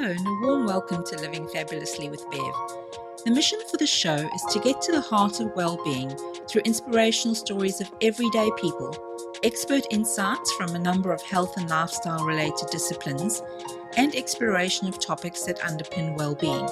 Hello, 0.00 0.12
and 0.12 0.28
a 0.28 0.46
warm 0.46 0.64
welcome 0.64 1.02
to 1.06 1.16
Living 1.16 1.48
Fabulously 1.48 2.08
with 2.08 2.24
Bev. 2.30 2.40
The 3.24 3.32
mission 3.32 3.58
for 3.68 3.78
the 3.78 3.86
show 3.86 4.14
is 4.14 4.42
to 4.52 4.60
get 4.60 4.80
to 4.82 4.92
the 4.92 5.00
heart 5.00 5.40
of 5.40 5.52
well 5.56 5.82
being 5.82 6.16
through 6.46 6.62
inspirational 6.64 7.34
stories 7.34 7.80
of 7.80 7.90
everyday 8.00 8.48
people, 8.60 8.96
expert 9.42 9.88
insights 9.90 10.52
from 10.52 10.76
a 10.76 10.78
number 10.78 11.12
of 11.12 11.20
health 11.22 11.56
and 11.56 11.68
lifestyle 11.68 12.24
related 12.24 12.68
disciplines, 12.70 13.42
and 13.96 14.14
exploration 14.14 14.86
of 14.86 15.00
topics 15.00 15.42
that 15.46 15.58
underpin 15.58 16.16
well 16.16 16.36
being. 16.36 16.68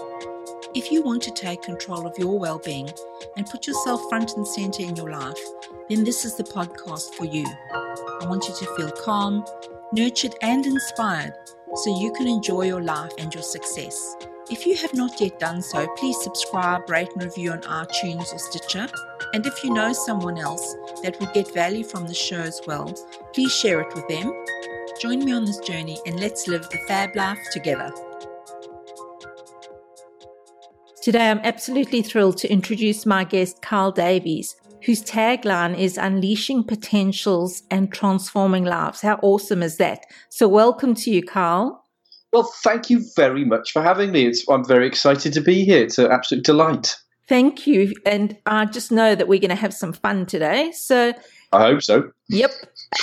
If 0.73 0.93
you 0.93 1.03
want 1.03 1.21
to 1.25 1.33
take 1.33 1.63
control 1.63 2.07
of 2.07 2.17
your 2.17 2.39
well 2.39 2.61
being 2.61 2.89
and 3.37 3.45
put 3.45 3.67
yourself 3.67 4.09
front 4.09 4.37
and 4.37 4.47
center 4.47 4.85
in 4.85 4.95
your 4.95 5.11
life, 5.11 5.41
then 5.89 6.05
this 6.05 6.25
is 6.25 6.37
the 6.37 6.45
podcast 6.45 7.15
for 7.15 7.25
you. 7.25 7.45
I 7.65 8.27
want 8.29 8.47
you 8.47 8.55
to 8.55 8.77
feel 8.77 8.93
calm, 8.93 9.45
nurtured, 9.93 10.37
and 10.43 10.65
inspired 10.65 11.35
so 11.77 12.01
you 12.01 12.13
can 12.13 12.27
enjoy 12.27 12.63
your 12.63 12.83
life 12.83 13.13
and 13.19 13.33
your 13.35 13.43
success. 13.43 14.17
If 14.49 14.65
you 14.65 14.77
have 14.77 14.95
not 14.95 15.21
yet 15.21 15.41
done 15.41 15.61
so, 15.61 15.87
please 15.97 16.17
subscribe, 16.23 16.89
rate, 16.89 17.09
and 17.15 17.25
review 17.25 17.53
on 17.53 17.61
iTunes 17.63 18.33
or 18.33 18.39
Stitcher. 18.39 18.87
And 19.35 19.45
if 19.45 19.65
you 19.65 19.75
know 19.75 19.93
someone 19.93 20.39
else 20.39 20.77
that 21.03 21.19
would 21.19 21.33
get 21.33 21.53
value 21.53 21.83
from 21.85 22.07
the 22.07 22.15
show 22.15 22.41
as 22.41 22.61
well, 22.67 22.93
please 23.35 23.53
share 23.53 23.81
it 23.81 23.95
with 23.95 24.07
them. 24.09 24.33
Join 25.01 25.25
me 25.25 25.33
on 25.33 25.45
this 25.45 25.59
journey 25.59 25.99
and 26.07 26.21
let's 26.21 26.47
live 26.47 26.63
the 26.71 26.79
fab 26.87 27.17
life 27.17 27.41
together. 27.53 27.93
Today, 31.03 31.31
I'm 31.31 31.41
absolutely 31.45 32.03
thrilled 32.03 32.39
to 32.39 32.51
introduce 32.51 33.05
my 33.05 33.25
guest, 33.25 33.63
Carl 33.63 33.93
Davies, 33.93 34.57
whose 34.87 35.03
tagline 35.03 35.77
is 35.77 35.99
Unleashing 35.99 36.63
Potentials 36.63 37.65
and 37.73 37.93
Transforming 37.93 38.65
Lives. 38.65 39.01
How 39.01 39.19
awesome 39.21 39.63
is 39.65 39.79
that? 39.79 40.07
So, 40.29 40.47
welcome 40.47 40.95
to 40.95 41.11
you, 41.11 41.25
Carl. 41.25 41.85
Well, 42.33 42.51
thank 42.63 42.89
you 42.89 43.05
very 43.17 43.45
much 43.45 43.73
for 43.73 43.83
having 43.83 44.13
me. 44.13 44.27
It's, 44.27 44.49
I'm 44.49 44.65
very 44.65 44.87
excited 44.87 45.33
to 45.33 45.41
be 45.41 45.65
here. 45.65 45.83
It's 45.83 45.99
an 45.99 46.13
absolute 46.13 46.45
delight. 46.45 46.97
Thank 47.29 47.67
you. 47.67 47.95
And 48.07 48.37
I 48.47 48.67
just 48.67 48.93
know 48.93 49.17
that 49.17 49.27
we're 49.27 49.41
going 49.41 49.51
to 49.51 49.57
have 49.57 49.75
some 49.75 49.93
fun 49.93 50.25
today. 50.25 50.71
So, 50.71 51.13
I 51.53 51.63
hope 51.63 51.83
so. 51.83 52.13
Yep. 52.29 52.53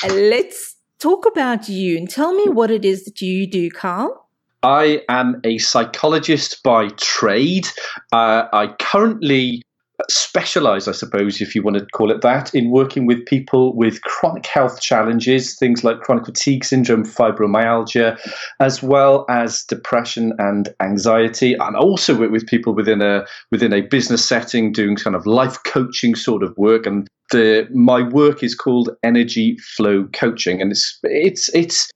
Let's 0.10 0.78
talk 1.00 1.26
about 1.26 1.68
you 1.68 1.98
and 1.98 2.10
tell 2.10 2.34
me 2.34 2.48
what 2.48 2.72
it 2.72 2.86
is 2.86 3.04
that 3.04 3.20
you 3.20 3.46
do, 3.46 3.70
Carl. 3.70 4.30
I 4.64 5.02
am 5.10 5.42
a 5.44 5.58
psychologist 5.58 6.64
by 6.64 6.88
trade. 6.96 7.68
Uh, 8.14 8.46
I 8.54 8.68
currently 8.80 9.64
specialize, 10.10 10.88
I 10.88 10.92
suppose, 10.92 11.42
if 11.42 11.56
you 11.56 11.64
want 11.64 11.78
to 11.78 11.86
call 11.88 12.12
it 12.12 12.22
that, 12.22 12.54
in 12.54 12.72
working 12.72 13.06
with 13.06 13.26
people 13.26 13.76
with 13.76 14.02
chronic 14.02 14.46
health 14.46 14.82
challenges, 14.82 15.56
things 15.58 15.84
like 15.84 16.02
chronic 16.02 16.26
fatigue 16.26 16.66
syndrome, 16.66 17.06
fibromyalgia, 17.06 18.18
as 18.60 18.84
well 18.84 19.26
as 19.30 19.64
depression 19.64 20.34
and 20.40 20.70
anxiety, 20.82 21.54
and 21.54 21.76
also 21.76 22.18
work 22.18 22.32
with 22.32 22.48
people 22.48 22.74
within 22.74 23.02
a 23.02 23.26
within 23.52 23.74
a 23.74 23.82
business 23.82 24.26
setting, 24.26 24.72
doing 24.72 24.96
kind 24.96 25.16
of 25.16 25.26
life 25.26 25.58
coaching 25.66 26.16
sort 26.16 26.44
of 26.44 26.56
work. 26.58 26.86
And 26.86 27.08
the 27.32 27.68
my 27.74 28.02
work 28.02 28.44
is 28.44 28.56
called 28.56 28.90
energy 29.04 29.58
flow 29.76 30.08
coaching, 30.14 30.62
and 30.62 30.72
it's 30.72 31.00
it's 31.04 31.50
it's 31.54 31.90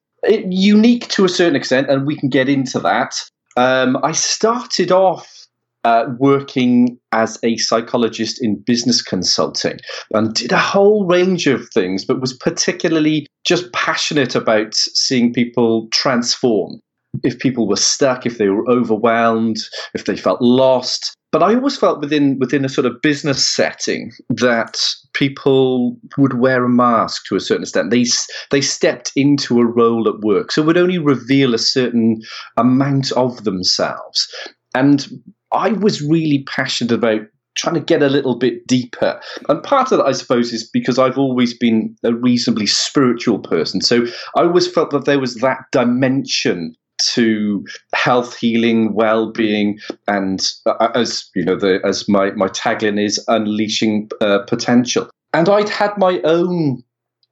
unique 0.49 1.07
to 1.09 1.25
a 1.25 1.29
certain 1.29 1.55
extent, 1.55 1.89
and 1.89 2.05
we 2.05 2.15
can 2.15 2.29
get 2.29 2.49
into 2.49 2.79
that. 2.79 3.15
Um, 3.55 3.97
I 4.03 4.11
started 4.11 4.91
off 4.91 5.46
uh, 5.87 6.05
working 6.19 6.99
as 7.13 7.39
a 7.43 7.55
psychologist 7.55 8.43
in 8.43 8.61
business 8.65 9.01
consulting 9.01 9.77
and 10.13 10.33
did 10.33 10.51
a 10.51 10.57
whole 10.57 11.05
range 11.05 11.47
of 11.47 11.65
things, 11.73 12.03
but 12.03 12.19
was 12.19 12.33
particularly 12.33 13.25
just 13.45 13.71
passionate 13.71 14.35
about 14.35 14.75
seeing 14.75 15.31
people 15.31 15.87
transform. 15.93 16.81
If 17.23 17.39
people 17.39 17.69
were 17.69 17.77
stuck, 17.77 18.25
if 18.25 18.37
they 18.37 18.49
were 18.49 18.69
overwhelmed, 18.69 19.59
if 19.93 20.03
they 20.03 20.17
felt 20.17 20.41
lost. 20.41 21.15
But 21.31 21.41
I 21.41 21.55
always 21.55 21.77
felt 21.77 22.01
within 22.01 22.37
within 22.37 22.65
a 22.65 22.69
sort 22.69 22.85
of 22.85 23.01
business 23.01 23.47
setting 23.47 24.11
that 24.27 24.77
people 25.13 25.97
would 26.17 26.33
wear 26.33 26.65
a 26.65 26.69
mask 26.69 27.25
to 27.27 27.37
a 27.37 27.39
certain 27.39 27.63
extent. 27.63 27.91
They 27.91 28.05
they 28.51 28.61
stepped 28.61 29.13
into 29.15 29.59
a 29.61 29.65
role 29.65 30.09
at 30.09 30.19
work, 30.19 30.51
so 30.51 30.63
would 30.63 30.77
only 30.77 30.97
reveal 30.97 31.53
a 31.53 31.69
certain 31.75 32.21
amount 32.57 33.13
of 33.13 33.45
themselves. 33.45 34.27
And 34.75 35.07
I 35.51 35.69
was 35.69 36.01
really 36.01 36.43
passionate 36.47 36.91
about 36.91 37.21
trying 37.55 37.75
to 37.75 37.81
get 37.81 38.03
a 38.03 38.09
little 38.09 38.37
bit 38.37 38.65
deeper. 38.67 39.19
And 39.49 39.63
part 39.63 39.91
of 39.91 39.97
that, 39.97 40.05
I 40.05 40.11
suppose, 40.11 40.53
is 40.53 40.69
because 40.69 40.99
I've 40.99 41.17
always 41.17 41.57
been 41.57 41.95
a 42.03 42.13
reasonably 42.13 42.67
spiritual 42.67 43.39
person. 43.39 43.81
So 43.81 44.05
I 44.35 44.43
always 44.43 44.67
felt 44.71 44.91
that 44.91 45.05
there 45.05 45.19
was 45.19 45.35
that 45.35 45.65
dimension 45.71 46.75
to 46.99 47.65
health, 47.93 48.37
healing, 48.37 48.93
well-being, 48.93 49.79
and 50.07 50.47
uh, 50.65 50.89
as 50.95 51.29
you 51.35 51.45
know, 51.45 51.55
the, 51.55 51.79
as 51.83 52.07
my 52.09 52.31
my 52.31 52.47
tagline 52.47 53.03
is, 53.03 53.23
unleashing 53.27 54.09
uh, 54.21 54.39
potential. 54.47 55.09
And 55.33 55.47
I'd 55.47 55.69
had 55.69 55.95
my 55.97 56.19
own 56.23 56.83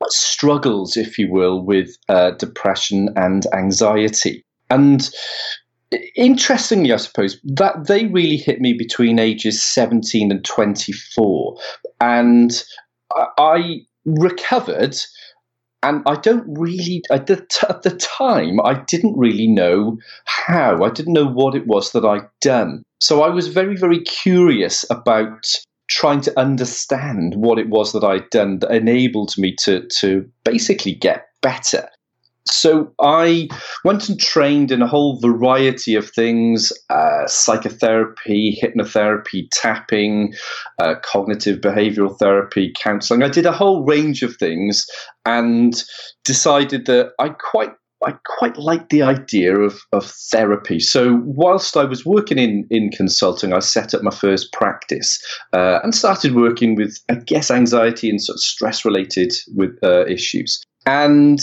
struggles, 0.07 0.97
if 0.97 1.17
you 1.17 1.31
will, 1.31 1.63
with 1.63 1.97
uh, 2.09 2.31
depression 2.31 3.09
and 3.15 3.45
anxiety. 3.53 4.43
And 4.69 5.09
interestingly, 6.15 6.91
I 6.91 6.97
suppose 6.97 7.39
that 7.43 7.87
they 7.87 8.07
really 8.07 8.37
hit 8.37 8.61
me 8.61 8.73
between 8.73 9.19
ages 9.19 9.61
17 9.63 10.31
and 10.31 10.43
24. 10.43 11.57
And 12.01 12.63
I 13.37 13.81
recovered. 14.05 14.95
And 15.83 16.01
I 16.07 16.15
don't 16.15 16.45
really, 16.47 17.03
at 17.11 17.27
the, 17.27 17.35
t- 17.35 17.67
at 17.69 17.83
the 17.83 17.91
time, 17.91 18.59
I 18.61 18.73
didn't 18.87 19.17
really 19.17 19.45
know 19.45 19.97
how. 20.25 20.83
I 20.83 20.89
didn't 20.89 21.13
know 21.13 21.27
what 21.27 21.53
it 21.53 21.67
was 21.67 21.91
that 21.91 22.03
I'd 22.03 22.27
done. 22.41 22.81
So 22.99 23.21
I 23.21 23.29
was 23.29 23.49
very, 23.49 23.75
very 23.75 23.99
curious 23.99 24.83
about 24.89 25.45
trying 25.87 26.21
to 26.21 26.39
understand 26.39 27.35
what 27.35 27.59
it 27.59 27.69
was 27.69 27.93
that 27.93 28.03
I'd 28.03 28.27
done 28.31 28.59
that 28.59 28.71
enabled 28.71 29.37
me 29.37 29.55
to, 29.59 29.85
to 29.87 30.27
basically 30.43 30.95
get 30.95 31.27
better 31.41 31.87
so 32.47 32.93
I 33.01 33.49
went 33.83 34.07
and 34.07 34.19
trained 34.19 34.71
in 34.71 34.81
a 34.81 34.87
whole 34.87 35.19
variety 35.19 35.95
of 35.95 36.09
things 36.09 36.71
uh, 36.89 37.27
psychotherapy, 37.27 38.59
hypnotherapy, 38.61 39.47
tapping, 39.51 40.33
uh, 40.79 40.95
cognitive 41.03 41.59
behavioral 41.59 42.17
therapy, 42.17 42.71
counseling. 42.75 43.23
I 43.23 43.29
did 43.29 43.45
a 43.45 43.51
whole 43.51 43.83
range 43.83 44.21
of 44.21 44.35
things 44.37 44.85
and 45.25 45.83
decided 46.23 46.85
that 46.85 47.11
I 47.19 47.29
quite 47.29 47.71
I 48.05 48.13
quite 48.37 48.57
liked 48.57 48.89
the 48.89 49.01
idea 49.01 49.57
of, 49.57 49.79
of 49.91 50.05
therapy. 50.05 50.79
So, 50.79 51.21
whilst 51.23 51.75
I 51.75 51.85
was 51.85 52.05
working 52.05 52.37
in, 52.37 52.67
in 52.69 52.91
consulting, 52.91 53.51
I 53.51 53.59
set 53.59 53.95
up 53.95 54.03
my 54.03 54.11
first 54.11 54.51
practice 54.51 55.17
uh, 55.53 55.79
and 55.81 55.95
started 55.95 56.35
working 56.35 56.75
with, 56.75 56.99
I 57.09 57.15
guess, 57.15 57.49
anxiety 57.49 58.09
and 58.09 58.21
sort 58.21 58.35
of 58.35 58.41
stress 58.41 58.85
related 58.85 59.33
with 59.55 59.79
uh, 59.81 60.05
issues. 60.05 60.61
And 60.85 61.39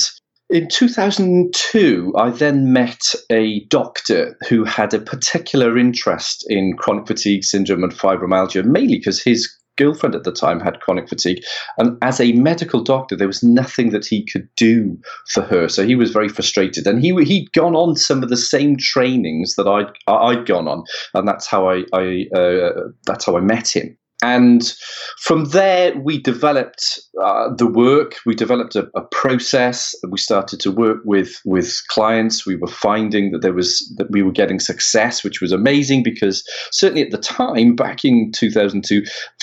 in 0.53 0.69
2002, 0.69 2.13
I 2.17 2.31
then 2.31 2.73
met 2.73 3.01
a 3.31 3.65
doctor 3.65 4.37
who 4.49 4.65
had 4.65 4.93
a 4.93 5.01
particular 5.01 5.79
interest 5.79 6.45
in 6.49 6.77
chronic 6.77 7.07
fatigue 7.07 7.43
syndrome 7.43 7.83
and 7.83 7.93
fibromyalgia, 7.93 8.65
mainly 8.65 8.99
because 8.99 9.23
his 9.23 9.51
girlfriend 9.79 10.15
at 10.15 10.25
the 10.25 10.33
time 10.33 10.61
had 10.61 10.81
chronic 10.81 11.09
fatigue. 11.09 11.43
And 11.79 11.97
as 12.03 12.21
a 12.21 12.33
medical 12.33 12.83
doctor, 12.83 13.17
there 13.17 13.27
was 13.27 13.43
nothing 13.43 13.91
that 13.91 14.05
he 14.05 14.25
could 14.25 14.47
do 14.55 14.99
for 15.29 15.43
her. 15.43 15.69
So 15.69 15.87
he 15.87 15.95
was 15.95 16.11
very 16.11 16.29
frustrated. 16.29 16.87
And 16.87 17.03
he, 17.03 17.15
he'd 17.25 17.51
gone 17.53 17.75
on 17.75 17.97
some 17.97 18.23
of 18.23 18.29
the 18.29 18.37
same 18.37 18.77
trainings 18.77 19.55
that 19.57 19.67
I'd, 19.67 19.91
I'd 20.07 20.47
gone 20.47 20.69
on. 20.69 20.85
And 21.15 21.27
that's 21.27 21.47
how 21.47 21.71
I, 21.71 21.85
I 21.95 22.27
uh, 22.37 22.89
that's 23.07 23.25
how 23.25 23.37
I 23.37 23.41
met 23.41 23.75
him. 23.75 23.97
And 24.23 24.73
from 25.19 25.47
there, 25.47 25.99
we 25.99 26.17
developed 26.17 27.01
uh, 27.21 27.53
the 27.57 27.67
work. 27.67 28.15
We 28.25 28.37
developed 28.37 28.77
a, 28.77 28.89
a, 28.95 29.03
process. 29.03 29.95
We 30.09 30.19
started 30.19 30.61
to 30.61 30.71
work 30.71 30.99
with 31.05 31.41
with 31.45 31.83
clients. 31.89 32.47
We 32.47 32.55
were 32.55 32.69
finding 32.69 33.33
that 33.33 33.43
there 33.43 33.53
was 33.53 33.93
that 33.99 34.11
we 34.13 34.23
were 34.23 34.31
getting 34.31 34.61
success, 34.61 35.25
which 35.25 35.41
was 35.41 35.51
amazing 35.51 36.05
because 36.05 36.49
certainly 36.71 37.03
at 37.03 37.11
the 37.11 37.19
time, 37.19 37.75
back 37.75 38.05
in 38.05 38.31
2002, 38.33 39.03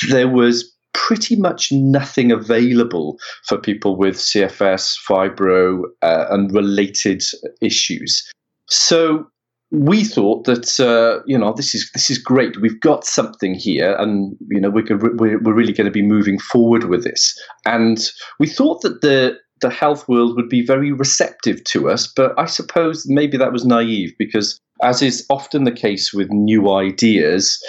there 0.10 0.30
was 0.30 0.74
pretty 0.94 1.36
much 1.36 1.72
nothing 1.72 2.32
available 2.32 3.20
for 3.46 3.58
people 3.58 3.98
with 3.98 4.16
CFS, 4.16 4.98
fibro, 5.08 5.84
uh, 6.02 6.25
and 6.30 6.54
related 6.54 7.22
issues. 7.62 8.32
So 8.68 9.28
we 9.71 10.04
thought 10.04 10.45
that 10.45 10.80
uh, 10.80 11.21
you 11.25 11.38
know 11.38 11.54
this 11.54 11.75
is 11.75 11.89
this 11.94 12.10
is 12.10 12.18
great. 12.18 12.60
We've 12.62 12.80
got 12.80 13.06
something 13.06 13.54
here, 13.54 13.95
and 14.00 14.36
you 14.50 14.60
know 14.60 14.69
we 14.69 14.83
could, 14.83 15.01
we're, 15.19 15.39
we're 15.39 15.54
really 15.54 15.74
going 15.74 15.86
to 15.86 15.92
be 15.92 16.01
moving 16.01 16.39
forward 16.39 16.86
with 16.86 17.04
this. 17.04 17.39
And 17.66 18.00
we 18.39 18.48
thought 18.48 18.81
that 18.81 19.01
the 19.01 19.38
the 19.62 19.69
health 19.69 20.07
world 20.07 20.36
would 20.36 20.50
be 20.50 20.66
very 20.66 20.92
receptive 20.92 21.63
to 21.66 21.89
us, 21.89 22.07
but 22.07 22.33
I 22.38 22.45
suppose 22.45 23.06
maybe 23.07 23.38
that 23.38 23.51
was 23.51 23.66
naive 23.66 24.13
because, 24.18 24.60
as 24.81 25.01
is 25.01 25.25
often 25.30 25.66
the 25.66 25.72
case 25.72 26.13
with 26.13 26.30
new 26.31 26.72
ideas, 26.72 27.62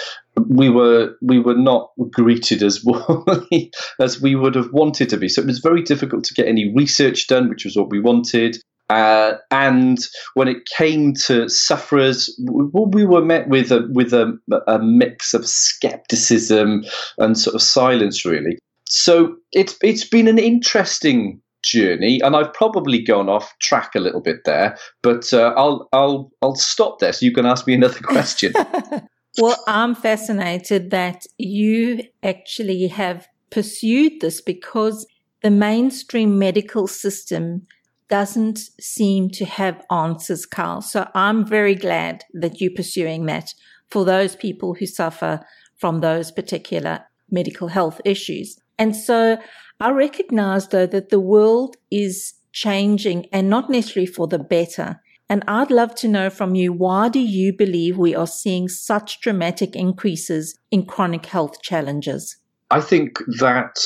we 0.47 0.69
were 0.69 1.13
we 1.21 1.39
were 1.39 1.57
not 1.57 1.91
greeted 2.09 2.63
as 2.63 2.83
warmly 2.85 3.71
as 3.99 4.21
we 4.21 4.35
would 4.35 4.55
have 4.55 4.71
wanted 4.71 5.09
to 5.09 5.17
be. 5.17 5.29
So 5.29 5.41
it 5.41 5.47
was 5.47 5.59
very 5.59 5.83
difficult 5.83 6.23
to 6.25 6.33
get 6.33 6.47
any 6.47 6.73
research 6.75 7.27
done, 7.27 7.49
which 7.49 7.65
was 7.65 7.75
what 7.75 7.91
we 7.91 7.99
wanted. 7.99 8.57
Uh, 8.91 9.37
and 9.51 9.99
when 10.33 10.49
it 10.49 10.65
came 10.65 11.13
to 11.13 11.47
sufferers, 11.47 12.37
we 12.37 13.05
were 13.05 13.23
met 13.23 13.47
with 13.47 13.71
a 13.71 13.87
with 13.93 14.11
a, 14.11 14.37
a 14.67 14.79
mix 14.79 15.33
of 15.33 15.47
skepticism 15.47 16.83
and 17.17 17.37
sort 17.37 17.55
of 17.55 17.61
silence, 17.61 18.25
really. 18.25 18.57
So 18.89 19.37
it's 19.53 19.77
it's 19.81 20.03
been 20.03 20.27
an 20.27 20.37
interesting 20.37 21.41
journey, 21.63 22.19
and 22.19 22.35
I've 22.35 22.53
probably 22.53 23.01
gone 23.01 23.29
off 23.29 23.57
track 23.59 23.95
a 23.95 24.01
little 24.01 24.19
bit 24.19 24.43
there, 24.43 24.77
but 25.01 25.33
uh, 25.33 25.53
I'll 25.55 25.87
I'll 25.93 26.29
I'll 26.41 26.55
stop 26.55 26.99
there 26.99 27.13
so 27.13 27.25
you 27.25 27.33
can 27.33 27.45
ask 27.45 27.65
me 27.65 27.73
another 27.73 28.01
question. 28.01 28.51
well, 29.37 29.63
I'm 29.67 29.95
fascinated 29.95 30.91
that 30.91 31.25
you 31.37 32.03
actually 32.23 32.87
have 32.87 33.25
pursued 33.51 34.19
this 34.19 34.41
because 34.41 35.07
the 35.43 35.49
mainstream 35.49 36.37
medical 36.37 36.87
system 36.87 37.67
doesn't 38.11 38.59
seem 38.79 39.29
to 39.29 39.45
have 39.45 39.81
answers, 39.89 40.45
Carl. 40.45 40.81
So 40.81 41.09
I'm 41.15 41.45
very 41.45 41.73
glad 41.73 42.25
that 42.33 42.59
you're 42.59 42.75
pursuing 42.75 43.25
that 43.27 43.55
for 43.89 44.03
those 44.03 44.35
people 44.35 44.73
who 44.73 44.85
suffer 44.85 45.39
from 45.77 46.01
those 46.01 46.29
particular 46.29 47.05
medical 47.31 47.69
health 47.69 48.01
issues. 48.03 48.59
And 48.77 48.95
so 48.95 49.37
I 49.79 49.91
recognize 49.91 50.67
though 50.67 50.87
that 50.87 51.09
the 51.09 51.21
world 51.21 51.77
is 51.89 52.33
changing 52.51 53.27
and 53.31 53.49
not 53.49 53.69
necessarily 53.69 54.11
for 54.11 54.27
the 54.27 54.39
better. 54.39 55.01
And 55.29 55.43
I'd 55.47 55.71
love 55.71 55.95
to 55.95 56.09
know 56.09 56.29
from 56.29 56.53
you, 56.55 56.73
why 56.73 57.07
do 57.07 57.19
you 57.19 57.53
believe 57.53 57.97
we 57.97 58.13
are 58.13 58.27
seeing 58.27 58.67
such 58.67 59.21
dramatic 59.21 59.73
increases 59.73 60.59
in 60.69 60.85
chronic 60.85 61.25
health 61.25 61.61
challenges? 61.61 62.35
I 62.69 62.81
think 62.81 63.19
that 63.39 63.79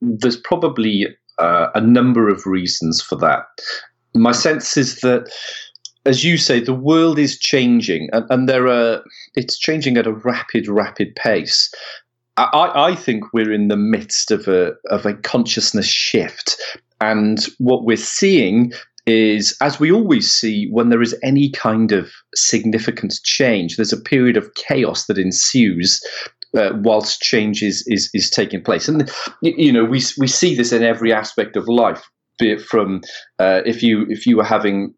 there's 0.00 0.36
probably 0.36 1.06
uh, 1.38 1.68
a 1.74 1.80
number 1.80 2.28
of 2.28 2.46
reasons 2.46 3.02
for 3.02 3.16
that. 3.16 3.46
My 4.14 4.32
sense 4.32 4.76
is 4.76 5.00
that 5.00 5.28
as 6.06 6.22
you 6.22 6.36
say, 6.36 6.60
the 6.60 6.74
world 6.74 7.18
is 7.18 7.38
changing, 7.38 8.10
and, 8.12 8.24
and, 8.30 8.48
there 8.48 8.68
are 8.68 9.02
it's 9.36 9.58
changing 9.58 9.96
at 9.96 10.06
a 10.06 10.12
rapid, 10.12 10.68
rapid 10.68 11.14
pace. 11.16 11.72
I, 12.36 12.70
I 12.74 12.94
think 12.94 13.32
we're 13.32 13.52
in 13.52 13.68
the 13.68 13.76
midst 13.76 14.30
of 14.30 14.48
a 14.48 14.72
of 14.90 15.06
a 15.06 15.14
consciousness 15.14 15.86
shift, 15.86 16.56
and 17.00 17.46
what 17.58 17.84
we're 17.84 17.96
seeing 17.96 18.72
is, 19.06 19.56
as 19.60 19.78
we 19.78 19.92
always 19.92 20.32
see, 20.32 20.68
when 20.70 20.88
there 20.88 21.02
is 21.02 21.16
any 21.22 21.50
kind 21.50 21.92
of 21.92 22.10
significant 22.34 23.20
change, 23.22 23.76
there's 23.76 23.92
a 23.92 24.00
period 24.00 24.36
of 24.36 24.54
chaos 24.54 25.06
that 25.06 25.18
ensues. 25.18 26.02
Uh, 26.56 26.70
whilst 26.82 27.20
change 27.20 27.62
is, 27.62 27.82
is, 27.88 28.08
is 28.14 28.30
taking 28.30 28.62
place, 28.62 28.86
and 28.88 29.10
you 29.42 29.72
know 29.72 29.84
we 29.84 30.00
we 30.18 30.28
see 30.28 30.54
this 30.54 30.72
in 30.72 30.84
every 30.84 31.12
aspect 31.12 31.56
of 31.56 31.66
life. 31.66 32.02
Be 32.38 32.52
it 32.52 32.60
from 32.60 33.00
uh, 33.38 33.62
if 33.66 33.82
you 33.82 34.06
if 34.08 34.24
you 34.26 34.36
were 34.36 34.44
having 34.44 34.94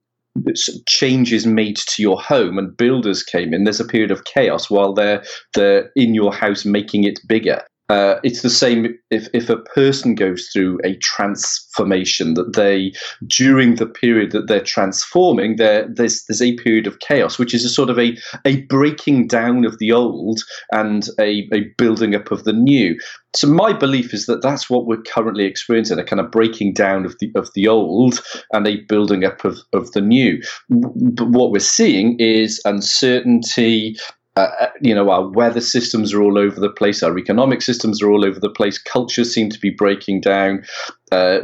changes 0.87 1.47
made 1.47 1.77
to 1.77 2.03
your 2.03 2.21
home 2.21 2.59
and 2.59 2.77
builders 2.77 3.23
came 3.23 3.55
in, 3.55 3.65
there's 3.65 3.81
a 3.81 3.85
period 3.85 4.11
of 4.11 4.25
chaos 4.25 4.71
while 4.71 4.93
they're 4.93 5.25
they're 5.55 5.91
in 5.97 6.15
your 6.15 6.33
house 6.33 6.65
making 6.65 7.05
it 7.05 7.19
bigger. 7.27 7.63
Uh, 7.89 8.17
it's 8.25 8.43
the 8.43 8.51
same 8.51 8.99
if, 9.11 9.29
if 9.33 9.49
a 9.49 9.59
person 9.59 10.15
goes 10.15 10.49
through 10.53 10.81
a 10.85 10.97
transformation 10.97 12.35
that 12.35 12.55
they 12.55 12.93
during 13.29 13.77
the 13.77 13.87
period 13.87 14.33
that 14.33 14.49
they're 14.49 14.61
transforming 14.61 15.55
there 15.55 15.87
there's 15.89 16.25
there's 16.25 16.43
a 16.43 16.57
period 16.57 16.89
of 16.89 16.99
chaos 16.99 17.39
which 17.39 17.55
is 17.55 17.65
a 17.65 17.69
sort 17.69 17.89
of 17.89 17.97
a 17.99 18.17
a 18.45 18.63
breaking 18.63 19.29
down 19.29 19.65
of 19.65 19.79
the 19.79 19.93
old 19.93 20.41
and 20.73 21.09
a, 21.21 21.49
a 21.53 21.61
building 21.79 22.15
up 22.15 22.31
of 22.31 22.45
the 22.45 22.53
new. 22.53 22.99
So 23.35 23.47
my 23.47 23.73
belief 23.73 24.15
is 24.15 24.27
that 24.27 24.43
that's 24.43 24.71
what 24.71 24.87
we're 24.87 25.03
currently 25.03 25.45
experiencing 25.45 25.99
a 25.99 26.05
kind 26.05 26.21
of 26.21 26.31
breaking 26.31 26.73
down 26.73 27.05
of 27.05 27.17
the 27.21 27.31
of 27.35 27.51
the 27.55 27.69
old 27.69 28.23
and 28.53 28.67
a 28.67 28.81
building 28.89 29.25
up 29.25 29.45
of, 29.45 29.59
of 29.73 29.93
the 29.93 30.01
new. 30.01 30.41
But 30.71 31.29
what 31.29 31.51
we're 31.51 31.59
seeing 31.59 32.19
is 32.19 32.61
uncertainty 32.65 33.97
uh, 34.37 34.51
uh, 34.61 34.71
you 34.83 34.95
know, 34.95 35.11
our 35.11 35.27
weather 35.27 35.61
systems 35.61 36.13
are 36.13 36.23
all 36.23 36.39
over 36.39 36.61
the 36.61 36.71
place. 36.71 37.03
Our 37.03 37.19
economic 37.19 37.63
systems 37.63 38.03
are 38.03 38.11
all 38.11 38.25
over 38.25 38.39
the 38.39 38.51
place. 38.51 38.79
Cultures 38.79 39.33
seem 39.33 39.49
to 39.51 39.59
be 39.59 39.71
breaking 39.71 40.21
down. 40.21 40.63
Uh, 41.11 41.39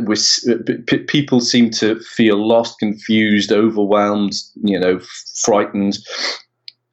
p- 0.87 0.99
people 0.99 1.41
seem 1.41 1.71
to 1.71 1.99
feel 2.01 2.47
lost, 2.47 2.79
confused, 2.79 3.51
overwhelmed. 3.51 4.35
You 4.63 4.79
know, 4.79 5.01
frightened. 5.43 5.99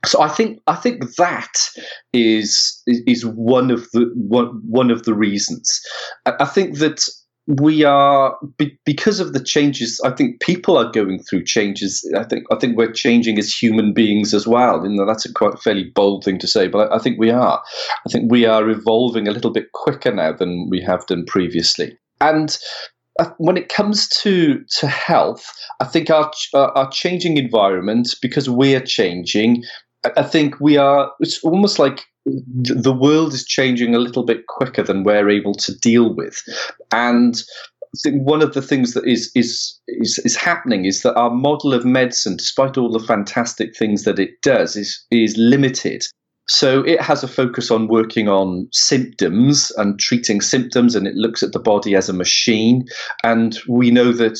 So 0.06 0.22
I 0.22 0.30
think 0.30 0.62
I 0.68 0.76
think 0.76 1.16
that 1.18 1.70
is 2.14 2.82
is 2.86 3.26
one 3.26 3.70
of 3.70 3.92
the 3.92 4.10
one 4.16 4.62
one 4.66 4.92
of 4.92 5.04
the 5.04 5.14
reasons. 5.14 5.82
I 6.26 6.46
think 6.46 6.78
that 6.78 7.06
we 7.58 7.84
are 7.84 8.38
because 8.86 9.20
of 9.20 9.34
the 9.34 9.44
changes 9.44 10.00
i 10.06 10.12
think 10.12 10.40
people 10.40 10.78
are 10.78 10.92
going 10.92 11.18
through 11.24 11.44
changes. 11.44 12.08
I 12.16 12.24
think 12.24 12.46
i 12.52 12.56
think 12.56 12.78
we're 12.78 12.92
changing 12.92 13.40
as 13.40 13.52
human 13.52 13.92
beings 13.92 14.36
as 14.36 14.48
well. 14.48 14.84
You 14.84 14.96
know 14.96 15.06
that's 15.06 15.26
a 15.26 15.34
quite 15.34 15.58
fairly 15.60 15.86
bold 15.96 16.24
thing 16.24 16.38
to 16.40 16.48
say 16.48 16.68
but 16.68 16.92
I, 16.92 16.98
I 16.98 17.00
think 17.00 17.20
we 17.20 17.32
are. 17.32 17.62
I 18.06 18.12
think 18.12 18.32
we 18.32 18.46
are 18.46 18.70
evolving 18.70 19.28
a 19.28 19.32
little 19.32 19.52
bit 19.52 19.72
quicker 19.74 20.14
now 20.14 20.32
than 20.32 20.70
we 20.70 20.80
have 20.82 21.08
done 21.08 21.26
previously. 21.26 21.98
And 22.22 22.56
uh, 23.20 23.32
when 23.40 23.58
it 23.58 23.70
comes 23.70 24.08
to 24.08 24.64
to 24.78 24.88
health 24.88 25.46
i 25.82 25.86
think 25.86 26.10
our 26.10 26.32
our 26.54 26.90
changing 26.92 27.38
environment 27.38 28.16
because 28.22 28.50
we're 28.50 28.80
changing 28.80 29.64
I 30.04 30.24
think 30.24 30.60
we 30.60 30.78
are. 30.78 31.12
It's 31.20 31.44
almost 31.44 31.78
like 31.78 32.06
the 32.56 32.94
world 32.94 33.34
is 33.34 33.46
changing 33.46 33.96
a 33.96 34.00
little 34.00 34.24
bit 34.24 34.48
quicker 34.48 34.84
than 34.84 35.04
we're 35.04 35.30
able 35.30 35.54
to 35.56 35.78
deal 35.78 36.14
with, 36.14 36.42
and 36.92 37.42
I 37.84 37.98
think 38.04 38.28
one 38.28 38.42
of 38.42 38.54
the 38.54 38.62
things 38.62 38.94
that 38.94 39.06
is, 39.06 39.32
is 39.36 39.80
is 39.88 40.20
is 40.24 40.36
happening 40.36 40.86
is 40.86 41.02
that 41.02 41.16
our 41.16 41.32
model 41.32 41.74
of 41.74 41.86
medicine, 41.86 42.38
despite 42.38 42.78
all 42.78 42.92
the 42.92 43.00
fantastic 43.00 43.76
things 43.76 44.04
that 44.04 44.20
it 44.20 44.42
does, 44.42 44.76
is 44.76 45.06
is 45.12 45.36
limited. 45.38 46.04
So 46.50 46.82
it 46.82 47.00
has 47.00 47.24
a 47.24 47.28
focus 47.28 47.70
on 47.70 47.88
working 47.88 48.28
on 48.28 48.68
symptoms 48.72 49.72
and 49.78 50.00
treating 50.00 50.42
symptoms, 50.42 50.96
and 50.96 51.06
it 51.06 51.14
looks 51.14 51.44
at 51.44 51.52
the 51.52 51.60
body 51.60 51.96
as 51.96 52.10
a 52.10 52.14
machine. 52.14 52.88
And 53.24 53.58
we 53.68 53.92
know 53.92 54.12
that 54.14 54.40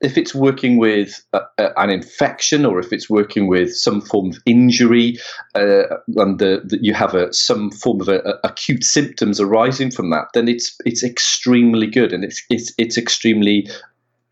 if 0.00 0.16
it's 0.16 0.34
working 0.34 0.78
with 0.78 1.20
a, 1.32 1.40
a, 1.58 1.80
an 1.80 1.90
infection 1.90 2.64
or 2.64 2.78
if 2.78 2.92
it's 2.92 3.10
working 3.10 3.48
with 3.48 3.74
some 3.74 4.00
form 4.00 4.30
of 4.30 4.38
injury, 4.46 5.18
uh, 5.56 5.96
and 6.16 6.38
the, 6.38 6.78
you 6.80 6.94
have 6.94 7.14
a, 7.14 7.32
some 7.32 7.72
form 7.72 8.00
of 8.02 8.08
acute 8.44 8.84
symptoms 8.84 9.40
arising 9.40 9.90
from 9.90 10.10
that, 10.10 10.28
then 10.34 10.46
it's 10.46 10.76
it's 10.84 11.02
extremely 11.02 11.88
good 11.88 12.12
and 12.12 12.22
it's 12.22 12.40
it's, 12.50 12.72
it's 12.78 12.96
extremely 12.96 13.68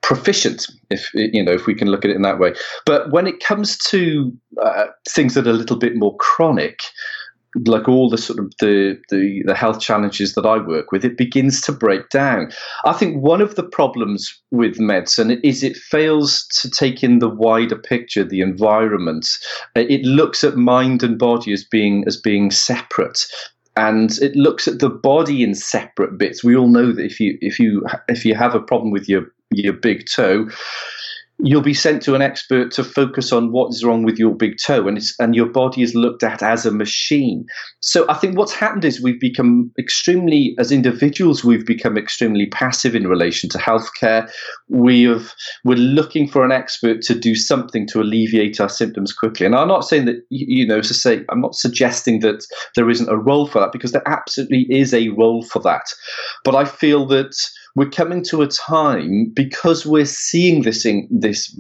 proficient 0.06 0.68
if 0.90 1.10
you 1.14 1.42
know 1.42 1.50
if 1.50 1.66
we 1.66 1.74
can 1.74 1.88
look 1.88 2.04
at 2.04 2.10
it 2.12 2.14
in 2.14 2.22
that 2.22 2.38
way 2.38 2.54
but 2.84 3.10
when 3.10 3.26
it 3.26 3.40
comes 3.40 3.76
to 3.76 4.32
uh, 4.62 4.86
things 5.08 5.34
that 5.34 5.48
are 5.48 5.50
a 5.50 5.52
little 5.54 5.76
bit 5.76 5.96
more 5.96 6.16
chronic 6.18 6.82
like 7.64 7.88
all 7.88 8.10
the 8.10 8.18
sort 8.18 8.38
of 8.38 8.52
the, 8.60 9.00
the, 9.08 9.42
the 9.46 9.54
health 9.54 9.80
challenges 9.80 10.34
that 10.34 10.44
I 10.46 10.58
work 10.58 10.92
with, 10.92 11.04
it 11.04 11.16
begins 11.16 11.60
to 11.62 11.72
break 11.72 12.08
down. 12.10 12.52
I 12.84 12.92
think 12.92 13.22
one 13.22 13.40
of 13.40 13.54
the 13.54 13.62
problems 13.62 14.40
with 14.50 14.78
medicine 14.78 15.40
is 15.42 15.62
it 15.62 15.76
fails 15.76 16.46
to 16.60 16.70
take 16.70 17.02
in 17.02 17.18
the 17.18 17.28
wider 17.28 17.76
picture, 17.76 18.24
the 18.24 18.40
environment. 18.40 19.28
It 19.74 20.02
looks 20.02 20.44
at 20.44 20.56
mind 20.56 21.02
and 21.02 21.18
body 21.18 21.52
as 21.52 21.64
being 21.64 22.04
as 22.06 22.16
being 22.16 22.50
separate 22.50 23.26
and 23.76 24.18
it 24.18 24.34
looks 24.34 24.66
at 24.66 24.78
the 24.78 24.88
body 24.88 25.42
in 25.42 25.54
separate 25.54 26.16
bits. 26.16 26.42
We 26.42 26.56
all 26.56 26.68
know 26.68 26.92
that 26.92 27.04
if 27.04 27.20
you 27.20 27.38
if 27.40 27.58
you 27.58 27.84
if 28.08 28.24
you 28.24 28.34
have 28.34 28.54
a 28.54 28.60
problem 28.60 28.90
with 28.90 29.08
your 29.08 29.26
your 29.50 29.74
big 29.74 30.06
toe, 30.06 30.48
you'll 31.38 31.60
be 31.60 31.74
sent 31.74 32.02
to 32.02 32.14
an 32.14 32.22
expert 32.22 32.70
to 32.72 32.82
focus 32.82 33.30
on 33.30 33.52
what's 33.52 33.84
wrong 33.84 34.04
with 34.04 34.18
your 34.18 34.34
big 34.34 34.56
toe 34.58 34.88
and 34.88 34.98
and 35.18 35.34
your 35.34 35.46
body 35.46 35.82
is 35.82 35.94
looked 35.94 36.22
at 36.22 36.42
as 36.42 36.64
a 36.64 36.70
machine. 36.70 37.44
So 37.80 38.06
i 38.08 38.14
think 38.14 38.38
what's 38.38 38.54
happened 38.54 38.84
is 38.84 39.02
we've 39.02 39.20
become 39.20 39.70
extremely 39.78 40.54
as 40.58 40.72
individuals 40.72 41.44
we've 41.44 41.66
become 41.66 41.98
extremely 41.98 42.46
passive 42.46 42.94
in 42.94 43.06
relation 43.06 43.50
to 43.50 43.58
healthcare. 43.58 44.30
We 44.68 45.02
have 45.04 45.34
we're 45.64 45.76
looking 45.76 46.26
for 46.26 46.44
an 46.44 46.52
expert 46.52 47.02
to 47.02 47.14
do 47.14 47.34
something 47.34 47.86
to 47.88 48.00
alleviate 48.00 48.60
our 48.60 48.70
symptoms 48.70 49.12
quickly. 49.12 49.44
And 49.44 49.54
i'm 49.54 49.68
not 49.68 49.84
saying 49.84 50.06
that 50.06 50.24
you 50.30 50.66
know 50.66 50.80
to 50.80 50.94
say 50.94 51.22
i'm 51.28 51.40
not 51.40 51.54
suggesting 51.54 52.20
that 52.20 52.46
there 52.74 52.88
isn't 52.88 53.10
a 53.10 53.16
role 53.16 53.46
for 53.46 53.60
that 53.60 53.72
because 53.72 53.92
there 53.92 54.08
absolutely 54.08 54.66
is 54.70 54.94
a 54.94 55.08
role 55.10 55.42
for 55.42 55.60
that. 55.60 55.84
But 56.44 56.54
i 56.54 56.64
feel 56.64 57.06
that 57.06 57.34
we're 57.76 57.90
coming 57.90 58.24
to 58.24 58.42
a 58.42 58.48
time 58.48 59.30
because 59.34 59.86
we're 59.86 60.06
seeing 60.06 60.62
this 60.62 60.84
in, 60.84 61.06
this 61.10 61.54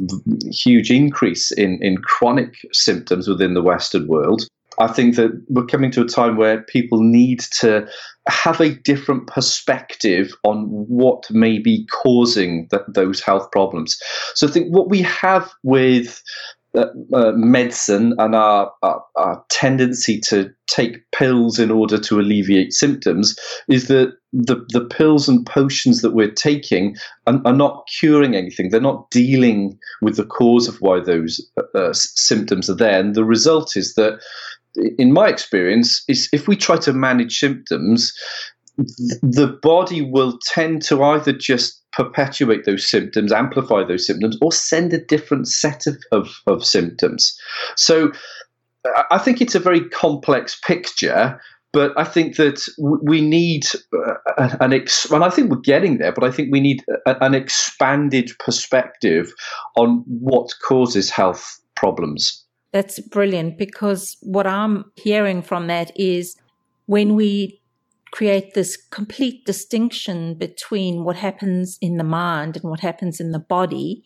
huge 0.50 0.90
increase 0.90 1.52
in, 1.52 1.78
in 1.82 1.98
chronic 1.98 2.54
symptoms 2.72 3.28
within 3.28 3.54
the 3.54 3.62
Western 3.62 4.08
world. 4.08 4.48
I 4.78 4.88
think 4.88 5.16
that 5.16 5.30
we're 5.48 5.66
coming 5.66 5.90
to 5.92 6.02
a 6.02 6.08
time 6.08 6.36
where 6.36 6.62
people 6.62 7.02
need 7.02 7.40
to 7.60 7.86
have 8.28 8.60
a 8.60 8.74
different 8.74 9.26
perspective 9.26 10.32
on 10.42 10.64
what 10.66 11.30
may 11.30 11.58
be 11.58 11.86
causing 11.86 12.68
those 12.88 13.20
health 13.20 13.50
problems. 13.52 13.98
So 14.34 14.48
I 14.48 14.50
think 14.50 14.68
what 14.74 14.90
we 14.90 15.02
have 15.02 15.50
with 15.62 16.22
uh, 16.74 16.86
uh, 17.14 17.32
medicine 17.32 18.14
and 18.18 18.34
our, 18.34 18.70
our, 18.82 19.02
our, 19.16 19.42
tendency 19.48 20.20
to 20.20 20.52
take 20.66 21.10
pills 21.10 21.58
in 21.58 21.70
order 21.70 21.98
to 21.98 22.20
alleviate 22.20 22.72
symptoms 22.72 23.34
is 23.68 23.88
that 23.88 24.12
the, 24.32 24.56
the 24.68 24.84
pills 24.84 25.26
and 25.26 25.46
potions 25.46 26.02
that 26.02 26.12
we're 26.12 26.30
taking 26.30 26.94
are, 27.26 27.40
are 27.46 27.54
not 27.54 27.86
curing 27.98 28.34
anything. 28.34 28.68
They're 28.68 28.80
not 28.80 29.10
dealing 29.10 29.78
with 30.02 30.16
the 30.16 30.26
cause 30.26 30.68
of 30.68 30.76
why 30.82 31.00
those 31.00 31.40
uh, 31.56 31.78
uh 31.78 31.92
symptoms 31.94 32.68
are 32.68 32.76
there. 32.76 33.00
And 33.00 33.14
the 33.14 33.24
result 33.24 33.76
is 33.76 33.94
that, 33.94 34.20
in 34.98 35.12
my 35.12 35.28
experience, 35.28 36.04
is 36.08 36.28
if 36.32 36.46
we 36.46 36.56
try 36.56 36.76
to 36.78 36.92
manage 36.92 37.38
symptoms, 37.38 38.12
the 38.76 39.58
body 39.62 40.02
will 40.02 40.38
tend 40.44 40.82
to 40.82 41.02
either 41.02 41.32
just 41.32 41.82
perpetuate 41.96 42.64
those 42.64 42.88
symptoms, 42.88 43.32
amplify 43.32 43.82
those 43.84 44.06
symptoms, 44.06 44.36
or 44.40 44.52
send 44.52 44.92
a 44.92 44.98
different 44.98 45.48
set 45.48 45.86
of, 45.86 45.96
of, 46.12 46.28
of 46.46 46.64
symptoms. 46.64 47.38
So 47.76 48.12
I 49.10 49.18
think 49.18 49.40
it's 49.40 49.54
a 49.54 49.60
very 49.60 49.88
complex 49.88 50.58
picture. 50.60 51.40
But 51.72 51.92
I 51.98 52.04
think 52.04 52.36
that 52.36 52.66
we 52.80 53.20
need 53.20 53.66
uh, 53.92 54.56
an 54.60 54.72
ex- 54.72 55.10
and 55.10 55.22
I 55.22 55.28
think 55.28 55.50
we're 55.50 55.58
getting 55.58 55.98
there. 55.98 56.12
But 56.12 56.24
I 56.24 56.30
think 56.30 56.50
we 56.50 56.60
need 56.60 56.82
an 57.04 57.34
expanded 57.34 58.30
perspective 58.38 59.30
on 59.76 60.02
what 60.06 60.54
causes 60.66 61.10
health 61.10 61.60
problems. 61.74 62.44
That's 62.72 62.98
brilliant 63.00 63.58
because 63.58 64.16
what 64.22 64.46
I'm 64.46 64.90
hearing 64.96 65.42
from 65.42 65.66
that 65.66 65.92
is 65.96 66.36
when 66.86 67.14
we 67.14 67.60
create 68.12 68.54
this 68.54 68.76
complete 68.76 69.44
distinction 69.44 70.34
between 70.34 71.04
what 71.04 71.16
happens 71.16 71.78
in 71.80 71.96
the 71.96 72.04
mind 72.04 72.56
and 72.56 72.64
what 72.70 72.80
happens 72.80 73.20
in 73.20 73.32
the 73.32 73.38
body. 73.38 74.04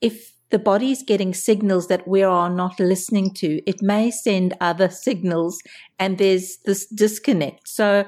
If 0.00 0.32
the 0.50 0.58
body 0.58 0.90
is 0.90 1.02
getting 1.02 1.32
signals 1.32 1.88
that 1.88 2.06
we 2.06 2.22
are 2.22 2.50
not 2.50 2.78
listening 2.78 3.32
to, 3.34 3.62
it 3.68 3.82
may 3.82 4.10
send 4.10 4.56
other 4.60 4.88
signals 4.88 5.60
and 5.98 6.18
there's 6.18 6.58
this 6.64 6.86
disconnect. 6.86 7.68
So 7.68 8.04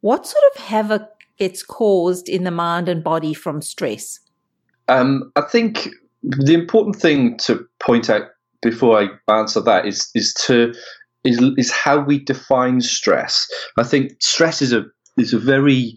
what 0.00 0.26
sort 0.26 0.44
of 0.54 0.62
havoc 0.62 1.02
gets 1.38 1.62
caused 1.62 2.28
in 2.28 2.44
the 2.44 2.50
mind 2.50 2.88
and 2.88 3.02
body 3.02 3.34
from 3.34 3.62
stress? 3.62 4.20
Um, 4.88 5.32
I 5.36 5.42
think 5.42 5.88
the 6.22 6.54
important 6.54 6.96
thing 6.96 7.36
to 7.38 7.66
point 7.80 8.08
out 8.08 8.28
before 8.62 9.00
I 9.00 9.32
answer 9.32 9.60
that 9.60 9.86
is 9.86 10.08
is 10.14 10.32
to 10.46 10.72
is 11.24 11.40
is 11.56 11.70
how 11.70 12.00
we 12.00 12.18
define 12.18 12.80
stress. 12.80 13.46
I 13.78 13.84
think 13.84 14.12
stress 14.20 14.62
is 14.62 14.72
a 14.72 14.84
is 15.16 15.32
a 15.32 15.38
very 15.38 15.94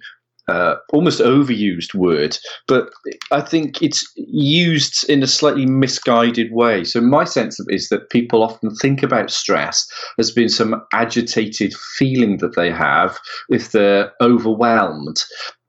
uh, 0.48 0.76
almost 0.94 1.20
overused 1.22 1.96
word, 1.96 2.38
but 2.68 2.90
I 3.32 3.42
think 3.42 3.82
it's 3.82 4.06
used 4.16 5.10
in 5.10 5.24
a 5.24 5.28
slightly 5.28 5.66
misguided 5.66 6.52
way. 6.52 6.84
So 6.84 7.02
my 7.02 7.24
sense 7.24 7.60
is 7.70 7.90
that 7.90 8.10
people 8.12 8.44
often 8.44 8.76
think 8.76 9.02
about 9.02 9.32
stress 9.32 9.88
as 10.20 10.32
being 10.32 10.50
some 10.50 10.84
agitated 10.94 11.74
feeling 11.98 12.38
that 12.38 12.56
they 12.56 12.72
have 12.72 13.18
if 13.50 13.72
they're 13.72 14.12
overwhelmed. 14.22 15.18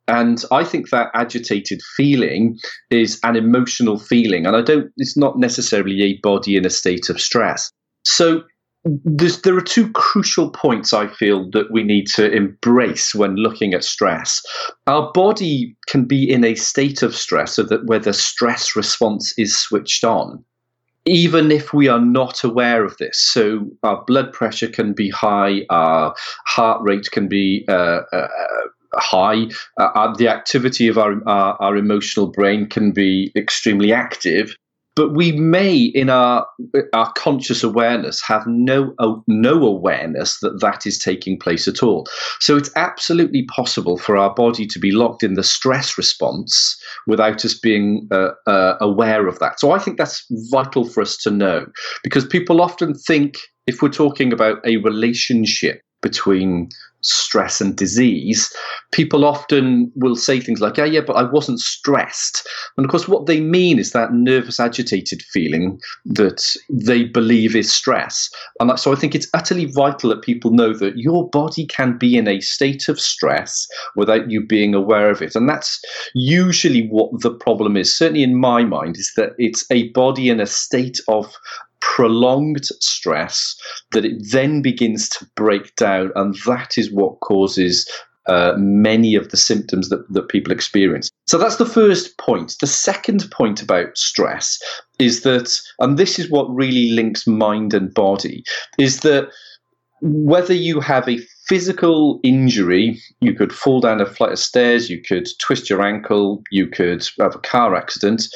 And 0.09 0.45
I 0.53 0.63
think 0.63 0.91
that 0.91 1.11
agitated 1.15 1.81
feeling 1.97 2.59
is 2.91 3.19
an 3.25 3.35
emotional 3.35 3.99
feeling, 3.99 4.47
and 4.47 4.55
I 4.55 4.63
don't. 4.63 4.93
It's 4.99 5.17
not 5.17 5.39
necessarily 5.39 6.01
a 6.03 6.21
body 6.23 6.57
in 6.57 6.65
a 6.65 6.71
state 6.71 7.09
of 7.09 7.21
stress. 7.21 7.73
So 8.05 8.43
there 9.05 9.57
are 9.57 9.63
two 9.63 9.91
crucial 9.93 10.51
points 10.51 10.93
I 10.93 11.09
feel 11.09 11.51
that 11.51 11.71
we 11.71 11.83
need 11.83 12.07
to 12.09 12.31
embrace 12.31 13.15
when 13.15 13.37
looking 13.37 13.75
at 13.75 13.85
stress. 13.85 14.43
Our 14.87 15.11
body 15.13 15.77
can 15.89 16.05
be 16.05 16.31
in 16.31 16.45
a 16.45 16.55
state 16.55 17.03
of 17.03 17.15
stress 17.15 17.55
so 17.55 17.65
that 17.65 17.87
where 17.87 17.99
the 17.99 18.13
stress 18.13 18.77
response 18.77 19.35
is 19.37 19.59
switched 19.59 20.05
on, 20.05 20.45
even 21.05 21.51
if 21.51 21.73
we 21.73 21.89
are 21.89 22.01
not 22.01 22.45
aware 22.45 22.85
of 22.85 22.97
this. 22.99 23.19
So 23.19 23.67
our 23.83 24.05
blood 24.07 24.33
pressure 24.33 24.69
can 24.69 24.93
be 24.93 25.11
high, 25.11 25.63
our 25.69 26.15
heart 26.47 26.81
rate 26.83 27.11
can 27.11 27.29
be 27.29 27.65
uh, 27.69 28.03
uh, 28.13 28.29
high, 28.95 29.47
uh, 29.79 30.15
the 30.17 30.29
activity 30.29 30.87
of 30.87 30.97
our, 30.97 31.17
our, 31.29 31.61
our 31.61 31.77
emotional 31.77 32.29
brain 32.29 32.69
can 32.69 32.93
be 32.93 33.33
extremely 33.35 33.93
active 33.93 34.55
but 34.97 35.15
we 35.15 35.31
may 35.33 35.77
in 35.77 36.11
our 36.11 36.47
our 36.93 37.13
conscious 37.13 37.63
awareness 37.63 38.21
have 38.23 38.45
no 38.47 38.95
no 39.29 39.63
awareness 39.65 40.41
that 40.41 40.61
that 40.61 40.87
is 40.87 40.99
taking 40.99 41.39
place 41.39 41.69
at 41.69 41.83
all. 41.83 42.07
So 42.41 42.57
it's 42.57 42.71
absolutely 42.75 43.45
possible 43.45 43.99
for 43.99 44.17
our 44.17 44.35
body 44.35 44.67
to 44.67 44.79
be 44.79 44.91
locked 44.91 45.23
in 45.23 45.35
the 45.35 45.45
stress 45.45 45.97
response 45.97 46.77
without 47.07 47.45
us 47.45 47.55
being 47.55 48.09
uh, 48.11 48.31
uh, 48.47 48.77
aware 48.81 49.29
of 49.29 49.39
that. 49.39 49.61
So 49.61 49.71
i 49.71 49.79
think 49.79 49.99
that's 49.99 50.25
vital 50.51 50.85
for 50.85 51.03
us 51.03 51.17
to 51.19 51.31
know 51.31 51.67
because 52.03 52.27
people 52.27 52.61
often 52.61 52.95
think 52.95 53.37
if 53.67 53.83
we're 53.83 53.89
talking 53.89 54.33
about 54.33 54.59
a 54.65 54.79
relationship 54.79 55.83
between 56.03 56.69
stress 57.07 57.61
and 57.61 57.77
disease, 57.77 58.53
people 58.93 59.25
often 59.25 59.91
will 59.95 60.17
say 60.17 60.41
things 60.41 60.61
like, 60.61 60.77
"Yeah, 60.77 60.85
yeah, 60.85 61.01
but 61.07 61.17
I 61.17 61.23
wasn't 61.23 61.61
stressed." 61.61 62.47
And 62.77 62.85
of 62.85 62.91
course, 62.91 63.09
what 63.09 63.27
they 63.27 63.41
mean 63.41 63.79
is 63.79 63.93
that 63.93 64.13
nervous, 64.13 64.61
agitated 64.61 65.23
feeling 65.23 65.81
that 66.05 66.57
they 66.71 67.05
believe 67.05 67.55
is 67.57 67.73
stress. 67.73 68.31
And 68.61 68.79
so 68.79 68.93
I 68.93 68.97
think 68.97 69.15
it's 69.15 69.29
utterly 69.35 69.67
vital 69.67 70.11
that 70.11 70.23
people 70.23 70.51
know 70.51 70.73
that 70.75 70.97
your 70.97 71.29
body 71.31 71.67
can 71.67 71.97
be 71.99 72.17
in 72.17 72.29
a 72.29 72.41
state 72.41 72.89
of 72.89 73.01
stress 73.01 73.67
without 73.95 74.31
you 74.31 74.45
being 74.45 74.75
aware 74.75 75.11
of 75.11 75.23
it. 75.23 75.35
And 75.35 75.49
that's 75.49 75.81
usually 76.15 76.89
what 76.89 77.21
the 77.21 77.31
problem 77.31 77.77
is. 77.77 77.97
Certainly 77.97 78.23
in 78.23 78.37
my 78.37 78.65
mind, 78.65 78.97
is 78.97 79.13
that 79.17 79.31
it's 79.39 79.65
a 79.71 79.89
body 79.91 80.29
in 80.29 80.41
a 80.41 80.47
state 80.47 81.01
of 81.09 81.33
prolonged 81.81 82.67
stress 82.81 83.57
that 83.93 84.05
it 84.05 84.17
then 84.31 84.63
begins 84.63 85.09
to 85.11 85.27
break 85.35 85.75
down, 85.77 86.13
and 86.15 86.35
that 86.47 86.77
is 86.77 86.93
what 86.93 87.21
causes 87.21 87.89
uh, 88.27 88.55
many 88.57 89.15
of 89.15 89.29
the 89.29 89.37
symptoms 89.37 89.89
that, 89.89 90.05
that 90.13 90.29
people 90.29 90.53
experience. 90.53 91.09
So 91.27 91.39
that's 91.39 91.57
the 91.57 91.67
first 91.67 92.19
point. 92.19 92.57
The 92.61 92.67
second 92.67 93.31
point 93.31 93.63
about 93.63 93.97
stress 93.97 94.59
is 94.99 95.23
that, 95.23 95.57
and 95.79 95.97
this 95.97 96.19
is 96.19 96.31
what 96.31 96.53
really 96.53 96.91
links 96.91 97.27
mind 97.27 97.73
and 97.73 97.95
body, 97.95 98.43
is 98.79 99.01
that 99.01 99.29
whether 100.03 100.55
you 100.55 100.81
have 100.81 101.09
a 101.09 101.21
physical 101.47 102.21
injury, 102.23 103.01
you 103.21 103.33
could 103.33 103.53
fall 103.53 103.81
down 103.81 104.01
a 104.01 104.07
flight 104.07 104.33
of 104.33 104.39
stairs, 104.39 104.91
you 104.91 105.01
could 105.01 105.29
twist 105.41 105.71
your 105.71 105.81
ankle, 105.81 106.43
you 106.51 106.67
could 106.67 107.07
have 107.21 107.35
a 107.35 107.41
car 107.41 107.75
accident, 107.77 108.27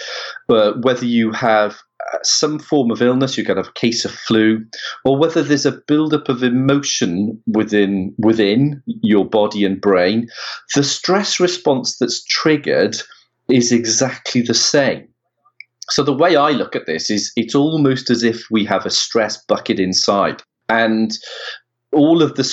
but 0.46 0.82
whether 0.82 1.04
you 1.04 1.32
have 1.32 1.76
some 2.22 2.58
form 2.58 2.90
of 2.90 3.02
illness, 3.02 3.38
you 3.38 3.44
have 3.44 3.58
a 3.58 3.72
case 3.72 4.04
of 4.04 4.10
flu, 4.10 4.64
or 5.04 5.16
whether 5.16 5.42
there's 5.42 5.66
a 5.66 5.80
buildup 5.86 6.28
of 6.28 6.42
emotion 6.42 7.40
within 7.46 8.14
within 8.18 8.82
your 8.86 9.24
body 9.24 9.64
and 9.64 9.80
brain, 9.80 10.28
the 10.74 10.84
stress 10.84 11.40
response 11.40 11.98
that's 11.98 12.24
triggered 12.24 12.96
is 13.48 13.72
exactly 13.72 14.42
the 14.42 14.54
same. 14.54 15.06
So 15.90 16.02
the 16.02 16.12
way 16.12 16.36
I 16.36 16.50
look 16.50 16.76
at 16.76 16.86
this 16.86 17.10
is 17.10 17.32
it's 17.36 17.54
almost 17.54 18.10
as 18.10 18.22
if 18.22 18.44
we 18.50 18.64
have 18.64 18.86
a 18.86 18.90
stress 18.90 19.42
bucket 19.44 19.80
inside. 19.80 20.42
And 20.68 21.18
all 21.92 22.22
of 22.22 22.36
the 22.36 22.44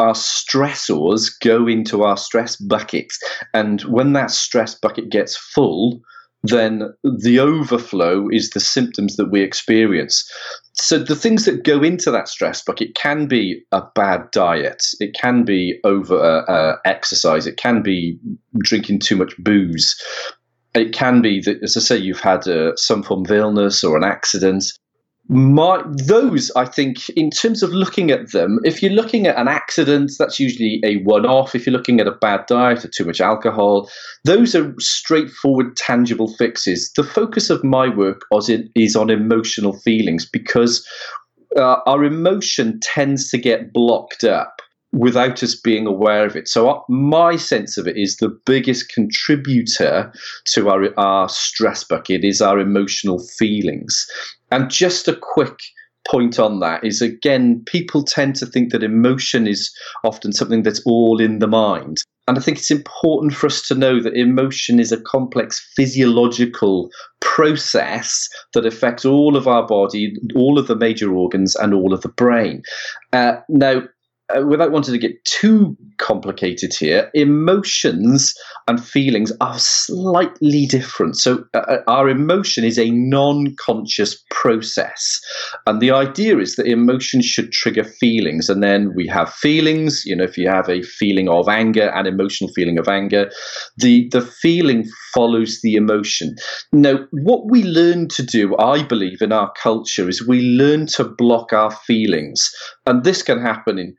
our 0.00 0.12
stressors 0.12 1.30
go 1.40 1.66
into 1.66 2.02
our 2.02 2.16
stress 2.16 2.56
bucket 2.56 3.12
and 3.54 3.80
when 3.82 4.12
that 4.12 4.30
stress 4.30 4.74
bucket 4.74 5.08
gets 5.08 5.34
full 5.34 6.02
then 6.42 6.92
the 7.04 7.38
overflow 7.38 8.28
is 8.28 8.50
the 8.50 8.60
symptoms 8.60 9.16
that 9.16 9.30
we 9.30 9.42
experience. 9.42 10.28
So 10.72 10.98
the 10.98 11.14
things 11.14 11.44
that 11.44 11.64
go 11.64 11.82
into 11.82 12.10
that 12.10 12.28
stress 12.28 12.62
bucket 12.62 12.94
can 12.94 13.26
be 13.26 13.62
a 13.70 13.82
bad 13.94 14.30
diet, 14.32 14.84
it 14.98 15.14
can 15.14 15.44
be 15.44 15.78
over 15.84 16.18
uh, 16.18 16.44
uh, 16.50 16.76
exercise, 16.84 17.46
it 17.46 17.58
can 17.58 17.82
be 17.82 18.18
drinking 18.58 19.00
too 19.00 19.16
much 19.16 19.34
booze. 19.38 20.00
It 20.74 20.92
can 20.92 21.20
be 21.20 21.40
that, 21.42 21.62
as 21.62 21.76
I 21.76 21.80
say, 21.80 21.98
you've 21.98 22.20
had 22.20 22.48
uh, 22.48 22.74
some 22.76 23.02
form 23.02 23.24
of 23.26 23.30
illness 23.30 23.84
or 23.84 23.96
an 23.96 24.04
accident 24.04 24.64
my 25.32 25.82
those 26.06 26.50
i 26.56 26.64
think 26.64 27.08
in 27.10 27.30
terms 27.30 27.62
of 27.62 27.72
looking 27.72 28.10
at 28.10 28.32
them 28.32 28.58
if 28.64 28.82
you're 28.82 28.92
looking 28.92 29.26
at 29.26 29.38
an 29.38 29.48
accident 29.48 30.12
that's 30.18 30.38
usually 30.38 30.80
a 30.84 30.96
one-off. 31.04 31.54
If 31.54 31.66
you're 31.66 31.72
looking 31.72 32.00
at 32.00 32.06
a 32.06 32.12
bad 32.12 32.44
diet 32.46 32.84
or 32.84 32.88
too 32.88 33.04
much 33.04 33.20
alcohol 33.20 33.88
those 34.24 34.54
are 34.54 34.74
straightforward 34.78 35.76
tangible 35.76 36.28
fixes. 36.36 36.92
The 36.94 37.02
focus 37.02 37.50
of 37.50 37.64
my 37.64 37.88
work 37.88 38.22
is 38.74 38.94
on 38.94 39.10
emotional 39.10 39.72
feelings 39.72 40.28
because 40.30 40.86
uh, 41.56 41.76
our 41.86 42.04
emotion 42.04 42.78
tends 42.80 43.30
to 43.30 43.38
get 43.38 43.72
blocked 43.72 44.24
up 44.24 44.60
without 44.92 45.42
us 45.42 45.54
being 45.54 45.86
aware 45.86 46.26
of 46.26 46.36
it. 46.36 46.48
So 46.48 46.68
uh, 46.68 46.80
my 46.88 47.36
sense 47.36 47.78
of 47.78 47.86
it 47.86 47.96
is 47.96 48.16
the 48.16 48.28
biggest 48.46 48.92
contributor 48.92 50.12
to 50.46 50.68
our, 50.68 50.98
our 50.98 51.28
stress 51.28 51.82
bucket 51.82 52.24
is 52.24 52.42
our 52.42 52.58
emotional 52.58 53.18
feelings. 53.18 54.06
And 54.50 54.70
just 54.70 55.08
a 55.08 55.16
quick 55.16 55.58
point 56.06 56.38
on 56.38 56.60
that 56.60 56.84
is 56.84 57.00
again, 57.00 57.62
people 57.66 58.02
tend 58.04 58.36
to 58.36 58.46
think 58.46 58.72
that 58.72 58.82
emotion 58.82 59.46
is 59.46 59.74
often 60.04 60.32
something 60.32 60.62
that's 60.62 60.82
all 60.84 61.20
in 61.20 61.38
the 61.38 61.46
mind. 61.46 62.02
and 62.28 62.36
I 62.36 62.40
think 62.40 62.58
it's 62.58 62.70
important 62.70 63.34
for 63.34 63.46
us 63.46 63.62
to 63.68 63.74
know 63.74 64.00
that 64.02 64.14
emotion 64.14 64.78
is 64.78 64.92
a 64.92 65.00
complex 65.00 65.60
physiological 65.74 66.90
process 67.20 68.28
that 68.52 68.66
affects 68.66 69.04
all 69.04 69.36
of 69.36 69.48
our 69.48 69.66
body, 69.66 70.14
all 70.34 70.58
of 70.58 70.66
the 70.66 70.76
major 70.76 71.14
organs, 71.14 71.56
and 71.56 71.72
all 71.72 71.94
of 71.94 72.02
the 72.02 72.10
brain. 72.10 72.62
Uh, 73.12 73.36
now, 73.48 73.82
uh, 74.36 74.44
without 74.46 74.72
wanting 74.72 74.92
to 74.92 74.98
get 74.98 75.24
too 75.24 75.76
complicated 75.98 76.74
here, 76.74 77.10
emotions 77.14 78.34
and 78.68 78.84
feelings 78.84 79.32
are 79.40 79.58
slightly 79.58 80.66
different. 80.66 81.16
So, 81.16 81.44
uh, 81.54 81.58
uh, 81.58 81.78
our 81.86 82.08
emotion 82.08 82.64
is 82.64 82.78
a 82.78 82.90
non 82.90 83.54
conscious 83.56 84.22
process. 84.30 85.20
And 85.66 85.80
the 85.80 85.90
idea 85.90 86.38
is 86.38 86.56
that 86.56 86.66
emotions 86.66 87.24
should 87.24 87.52
trigger 87.52 87.84
feelings. 87.84 88.48
And 88.48 88.62
then 88.62 88.92
we 88.94 89.06
have 89.08 89.32
feelings. 89.32 90.04
You 90.04 90.16
know, 90.16 90.24
if 90.24 90.36
you 90.36 90.48
have 90.48 90.68
a 90.68 90.82
feeling 90.82 91.28
of 91.28 91.48
anger, 91.48 91.88
an 91.94 92.06
emotional 92.06 92.50
feeling 92.52 92.78
of 92.78 92.88
anger, 92.88 93.30
the, 93.76 94.08
the 94.10 94.22
feeling 94.22 94.86
follows 95.14 95.60
the 95.62 95.74
emotion. 95.74 96.34
Now, 96.72 97.06
what 97.10 97.50
we 97.50 97.62
learn 97.64 98.08
to 98.08 98.22
do, 98.22 98.56
I 98.58 98.82
believe, 98.82 99.20
in 99.20 99.32
our 99.32 99.52
culture 99.62 100.08
is 100.08 100.26
we 100.26 100.40
learn 100.40 100.86
to 100.86 101.04
block 101.04 101.52
our 101.52 101.70
feelings. 101.70 102.50
And 102.86 103.04
this 103.04 103.22
can 103.22 103.40
happen 103.40 103.78
in 103.78 103.94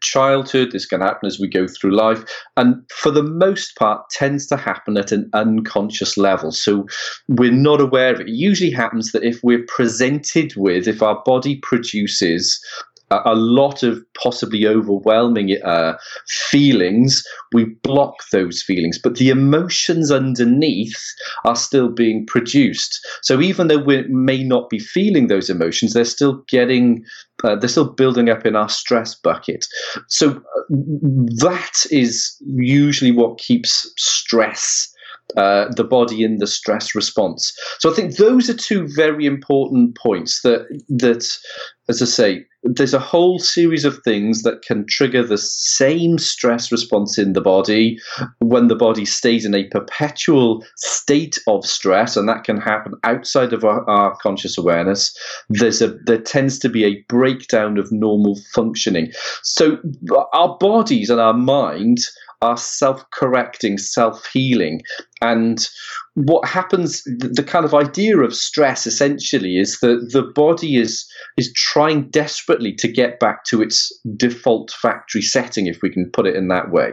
this 0.72 0.86
can 0.86 1.02
happen 1.02 1.28
as 1.28 1.40
we 1.40 1.48
go 1.48 1.68
through 1.68 1.96
life, 1.96 2.24
and 2.58 2.76
for 2.92 3.12
the 3.12 3.24
most 3.24 3.76
part 3.76 4.10
tends 4.10 4.48
to 4.48 4.58
happen 4.58 4.98
at 4.98 5.12
an 5.12 5.30
unconscious 5.34 6.18
level. 6.18 6.52
So 6.52 6.88
we're 7.28 7.52
not 7.52 7.82
aware 7.82 8.14
of 8.14 8.22
it. 8.22 8.30
It 8.30 8.36
usually 8.36 8.72
happens 8.72 9.12
that 9.12 9.24
if 9.24 9.44
we're 9.44 9.66
presented 9.68 10.56
with, 10.56 10.88
if 10.88 11.02
our 11.02 11.22
body 11.26 11.58
produces 11.58 12.60
a 13.26 13.36
lot 13.36 13.84
of 13.84 14.04
possibly 14.22 14.68
overwhelming 14.68 15.58
uh, 15.64 15.94
feelings, 16.28 17.24
we 17.54 17.66
block 17.84 18.16
those 18.32 18.62
feelings, 18.62 19.00
but 19.02 19.16
the 19.16 19.30
emotions 19.30 20.12
underneath 20.12 21.04
are 21.46 21.56
still 21.56 21.90
being 21.90 22.26
produced. 22.26 23.06
So 23.22 23.42
even 23.42 23.68
though 23.68 23.84
we 23.84 24.04
may 24.08 24.44
not 24.44 24.70
be 24.70 24.80
feeling 24.80 25.28
those 25.28 25.50
emotions, 25.50 25.94
they're 25.94 26.06
still 26.06 26.44
getting, 26.48 27.04
uh, 27.44 27.56
they're 27.56 27.70
still 27.70 27.90
building 27.90 28.30
up 28.30 28.46
in 28.46 28.56
our 28.56 28.70
stress 28.70 29.16
bucket. 29.16 29.66
So 30.08 30.32
uh, 30.32 30.62
that 30.70 31.86
is 31.92 32.36
usually 32.46 33.12
what 33.12 33.38
keeps 33.38 33.92
stress 33.98 34.93
uh, 35.38 35.66
the 35.76 35.84
body 35.84 36.24
in 36.24 36.38
the 36.38 36.48
stress 36.48 36.96
response. 36.96 37.54
So 37.80 37.92
I 37.92 37.94
think 37.94 38.18
those 38.18 38.50
are 38.50 38.54
two 38.54 38.88
very 38.96 39.26
important 39.26 39.96
points 39.96 40.42
that 40.42 40.68
that, 40.90 41.26
as 41.90 42.02
I 42.02 42.06
say, 42.06 42.46
there's 42.64 42.94
a 42.94 43.00
whole 43.00 43.40
series 43.40 43.84
of 43.84 44.00
things 44.04 44.44
that 44.44 44.62
can 44.62 44.86
trigger 44.88 45.22
the 45.22 45.38
same 45.38 46.18
stress 46.18 46.72
response 46.72 47.18
in 47.18 47.34
the 47.34 47.42
body 47.42 48.00
when 48.40 48.70
the 48.70 48.76
body 48.76 49.04
stays 49.04 49.44
in 49.44 49.54
a 49.54 49.66
perpetual 49.66 50.64
state 50.78 51.38
of 51.48 51.66
stress, 51.66 52.16
and 52.16 52.30
that 52.30 52.46
can 52.46 52.58
happen 52.58 52.94
outside 53.04 53.52
of 53.52 53.66
our, 53.66 53.88
our 53.90 54.16
conscious 54.22 54.58
awareness. 54.58 55.14
There's 55.50 55.82
a 55.82 55.98
there 56.06 56.22
tends 56.22 56.58
to 56.60 56.70
be 56.70 56.86
a 56.86 57.04
breakdown 57.10 57.78
of 57.78 57.92
normal 57.92 58.40
functioning. 58.54 59.12
So 59.42 59.78
our 60.34 60.58
bodies 60.58 61.10
and 61.10 61.20
our 61.20 61.34
mind 61.34 62.00
are 62.44 62.58
self 62.58 63.10
correcting, 63.12 63.78
self 63.78 64.28
healing. 64.28 64.82
And 65.22 65.68
what 66.16 66.48
happens, 66.48 67.02
the, 67.06 67.44
kind 67.48 67.64
of 67.64 67.74
idea 67.74 68.20
of 68.20 68.36
stress 68.36 68.86
essentially 68.86 69.58
is 69.58 69.80
that 69.80 70.10
the 70.12 70.22
body 70.22 70.76
is, 70.76 71.10
is 71.38 71.52
trying 71.54 72.10
desperately 72.10 72.74
to 72.74 72.88
get 72.90 73.20
back 73.20 73.46
to 73.46 73.62
its 73.62 73.92
default 74.18 74.72
factory 74.72 75.22
setting, 75.22 75.68
if 75.68 75.82
we 75.82 75.90
can 75.90 76.12
put 76.12 76.28
it 76.28 76.36
in 76.36 76.50
that 76.50 76.72
way. 76.72 76.92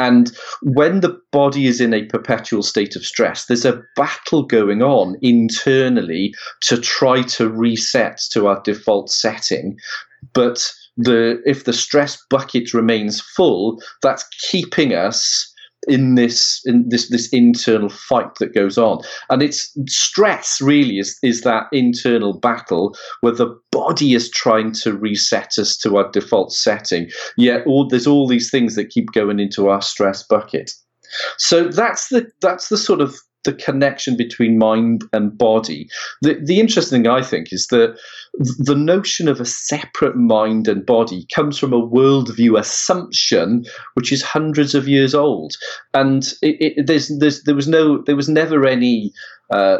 And 0.00 0.32
when 0.62 1.00
the 1.00 1.20
body 1.30 1.66
is 1.66 1.80
in 1.80 1.94
a 1.94 2.06
perpetual 2.06 2.62
state 2.62 2.96
of 2.96 3.04
stress, 3.06 3.46
there's 3.46 3.66
a 3.66 3.82
battle 3.94 4.42
going 4.42 4.82
on 4.82 5.16
internally 5.22 6.34
to 6.62 6.78
try 6.80 7.22
to 7.22 7.48
reset 7.48 8.20
to 8.32 8.48
our 8.48 8.60
default 8.62 9.10
setting. 9.10 9.78
But 10.32 10.72
the 11.04 11.42
if 11.44 11.64
the 11.64 11.72
stress 11.72 12.18
bucket 12.28 12.74
remains 12.74 13.20
full, 13.20 13.82
that's 14.02 14.24
keeping 14.50 14.94
us 14.94 15.46
in 15.88 16.14
this 16.14 16.60
in 16.66 16.88
this 16.88 17.08
this 17.08 17.28
internal 17.32 17.88
fight 17.88 18.34
that 18.38 18.54
goes 18.54 18.76
on. 18.76 19.02
And 19.30 19.42
it's 19.42 19.72
stress 19.86 20.60
really 20.60 20.98
is 20.98 21.18
is 21.22 21.42
that 21.42 21.66
internal 21.72 22.38
battle 22.38 22.96
where 23.20 23.32
the 23.32 23.58
body 23.72 24.14
is 24.14 24.30
trying 24.30 24.72
to 24.72 24.96
reset 24.96 25.58
us 25.58 25.76
to 25.78 25.96
our 25.96 26.10
default 26.10 26.52
setting. 26.52 27.10
Yet 27.36 27.66
all 27.66 27.88
there's 27.88 28.06
all 28.06 28.26
these 28.26 28.50
things 28.50 28.74
that 28.74 28.90
keep 28.90 29.12
going 29.12 29.40
into 29.40 29.68
our 29.68 29.82
stress 29.82 30.22
bucket. 30.22 30.72
So 31.38 31.68
that's 31.68 32.08
the 32.08 32.30
that's 32.40 32.68
the 32.68 32.76
sort 32.76 33.00
of 33.00 33.16
the 33.44 33.52
connection 33.52 34.16
between 34.16 34.58
mind 34.58 35.04
and 35.12 35.36
body. 35.36 35.88
The, 36.22 36.34
the 36.42 36.60
interesting 36.60 37.02
thing, 37.02 37.10
I 37.10 37.22
think, 37.22 37.52
is 37.52 37.66
that 37.68 37.98
the 38.34 38.74
notion 38.74 39.28
of 39.28 39.40
a 39.40 39.44
separate 39.44 40.16
mind 40.16 40.68
and 40.68 40.84
body 40.84 41.26
comes 41.34 41.58
from 41.58 41.72
a 41.72 41.80
worldview 41.80 42.58
assumption 42.58 43.64
which 43.94 44.12
is 44.12 44.22
hundreds 44.22 44.74
of 44.74 44.88
years 44.88 45.14
old, 45.14 45.56
and 45.94 46.24
it, 46.42 46.76
it, 46.78 46.86
there's, 46.86 47.10
there's, 47.18 47.42
there 47.44 47.54
was 47.54 47.68
no, 47.68 48.02
there 48.02 48.16
was 48.16 48.28
never 48.28 48.66
any 48.66 49.12
uh, 49.50 49.78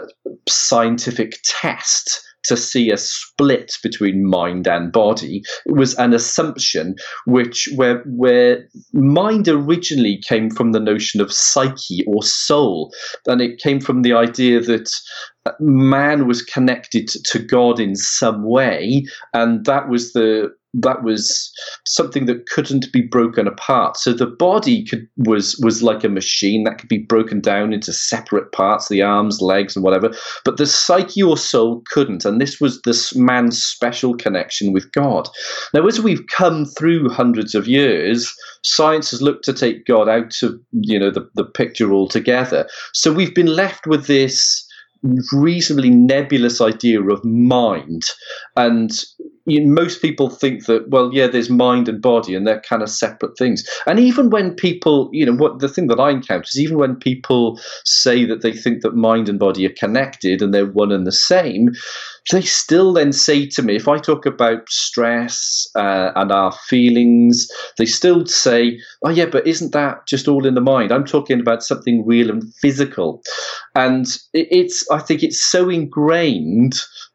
scientific 0.48 1.38
test 1.44 2.22
to 2.44 2.56
see 2.56 2.90
a 2.90 2.96
split 2.96 3.76
between 3.82 4.24
mind 4.24 4.66
and 4.66 4.92
body 4.92 5.42
was 5.66 5.94
an 5.94 6.12
assumption 6.12 6.94
which 7.26 7.68
where 7.76 8.02
where 8.06 8.66
mind 8.92 9.48
originally 9.48 10.20
came 10.26 10.50
from 10.50 10.72
the 10.72 10.80
notion 10.80 11.20
of 11.20 11.32
psyche 11.32 12.04
or 12.06 12.22
soul 12.22 12.92
and 13.26 13.40
it 13.40 13.58
came 13.58 13.80
from 13.80 14.02
the 14.02 14.12
idea 14.12 14.60
that 14.60 14.90
uh, 15.46 15.52
man 15.58 16.26
was 16.26 16.42
connected 16.42 17.08
to 17.08 17.38
God 17.38 17.80
in 17.80 17.96
some 17.96 18.44
way, 18.44 19.06
and 19.32 19.64
that 19.64 19.88
was 19.88 20.12
the 20.12 20.50
that 20.74 21.02
was 21.02 21.52
something 21.84 22.26
that 22.26 22.46
couldn't 22.46 22.92
be 22.92 23.02
broken 23.02 23.48
apart. 23.48 23.96
So 23.96 24.12
the 24.12 24.26
body 24.26 24.84
could 24.84 25.08
was 25.16 25.58
was 25.62 25.82
like 25.82 26.04
a 26.04 26.08
machine 26.08 26.64
that 26.64 26.78
could 26.78 26.88
be 26.88 26.98
broken 26.98 27.40
down 27.40 27.72
into 27.72 27.92
separate 27.92 28.52
parts, 28.52 28.88
the 28.88 29.02
arms, 29.02 29.40
legs, 29.40 29.74
and 29.74 29.84
whatever. 29.84 30.12
But 30.44 30.56
the 30.56 30.66
psyche 30.66 31.22
or 31.22 31.36
soul 31.36 31.82
couldn't, 31.90 32.24
and 32.24 32.40
this 32.40 32.60
was 32.60 32.80
this 32.82 33.14
man's 33.16 33.62
special 33.62 34.14
connection 34.14 34.72
with 34.72 34.90
God. 34.92 35.28
Now, 35.74 35.86
as 35.86 36.00
we've 36.00 36.26
come 36.28 36.64
through 36.64 37.08
hundreds 37.08 37.54
of 37.54 37.66
years, 37.66 38.32
science 38.62 39.10
has 39.10 39.22
looked 39.22 39.44
to 39.46 39.52
take 39.52 39.86
God 39.86 40.08
out 40.08 40.40
of 40.42 40.60
you 40.72 40.98
know 40.98 41.10
the, 41.10 41.28
the 41.34 41.44
picture 41.44 41.92
altogether. 41.92 42.68
So 42.94 43.12
we've 43.12 43.34
been 43.34 43.46
left 43.46 43.86
with 43.86 44.06
this 44.06 44.66
reasonably 45.32 45.90
nebulous 45.90 46.60
idea 46.60 47.02
of 47.02 47.24
mind. 47.24 48.04
And 48.56 48.90
you 49.46 49.64
know, 49.64 49.72
most 49.72 50.02
people 50.02 50.28
think 50.28 50.66
that, 50.66 50.88
well, 50.90 51.10
yeah, 51.12 51.26
there's 51.26 51.50
mind 51.50 51.88
and 51.88 52.00
body 52.00 52.34
and 52.34 52.46
they're 52.46 52.60
kind 52.60 52.82
of 52.82 52.90
separate 52.90 53.36
things. 53.38 53.64
And 53.86 53.98
even 53.98 54.30
when 54.30 54.54
people, 54.54 55.08
you 55.12 55.26
know, 55.26 55.34
what 55.34 55.58
the 55.60 55.68
thing 55.68 55.86
that 55.88 55.98
I 55.98 56.10
encounter 56.10 56.44
is 56.44 56.60
even 56.60 56.76
when 56.78 56.96
people 56.96 57.58
say 57.84 58.24
that 58.26 58.42
they 58.42 58.52
think 58.52 58.82
that 58.82 58.94
mind 58.94 59.28
and 59.28 59.38
body 59.38 59.66
are 59.66 59.74
connected 59.78 60.42
and 60.42 60.52
they're 60.52 60.66
one 60.66 60.92
and 60.92 61.06
the 61.06 61.12
same, 61.12 61.70
they 62.30 62.42
still 62.42 62.92
then 62.92 63.12
say 63.12 63.46
to 63.46 63.62
me, 63.62 63.76
if 63.76 63.88
I 63.88 63.98
talk 63.98 64.26
about 64.26 64.68
stress 64.68 65.66
uh, 65.74 66.12
and 66.16 66.30
our 66.30 66.52
feelings, 66.52 67.48
they 67.78 67.86
still 67.86 68.26
say, 68.26 68.80
oh, 69.04 69.10
yeah, 69.10 69.26
but 69.26 69.46
isn't 69.46 69.72
that 69.72 70.06
just 70.06 70.28
all 70.28 70.46
in 70.46 70.54
the 70.54 70.60
mind? 70.60 70.92
I'm 70.92 71.04
talking 71.04 71.40
about 71.40 71.62
something 71.62 72.06
real 72.06 72.30
and 72.30 72.42
physical. 72.54 73.22
And 73.74 74.06
it's, 74.32 74.88
I 74.90 74.98
think 74.98 75.22
it's 75.22 75.42
so 75.42 75.68
ingrained 75.68 76.74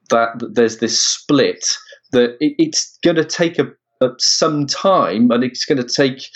that 0.10 0.30
there's 0.54 0.78
this 0.78 1.02
split 1.02 1.66
that 2.12 2.38
it's 2.40 2.98
going 3.04 3.16
to 3.16 3.26
take 3.26 3.60
a, 3.60 3.68
a, 4.02 4.10
some 4.20 4.66
time 4.68 5.32
and 5.32 5.44
it's 5.44 5.66
going 5.66 5.82
to 5.82 5.88
take 5.88 6.28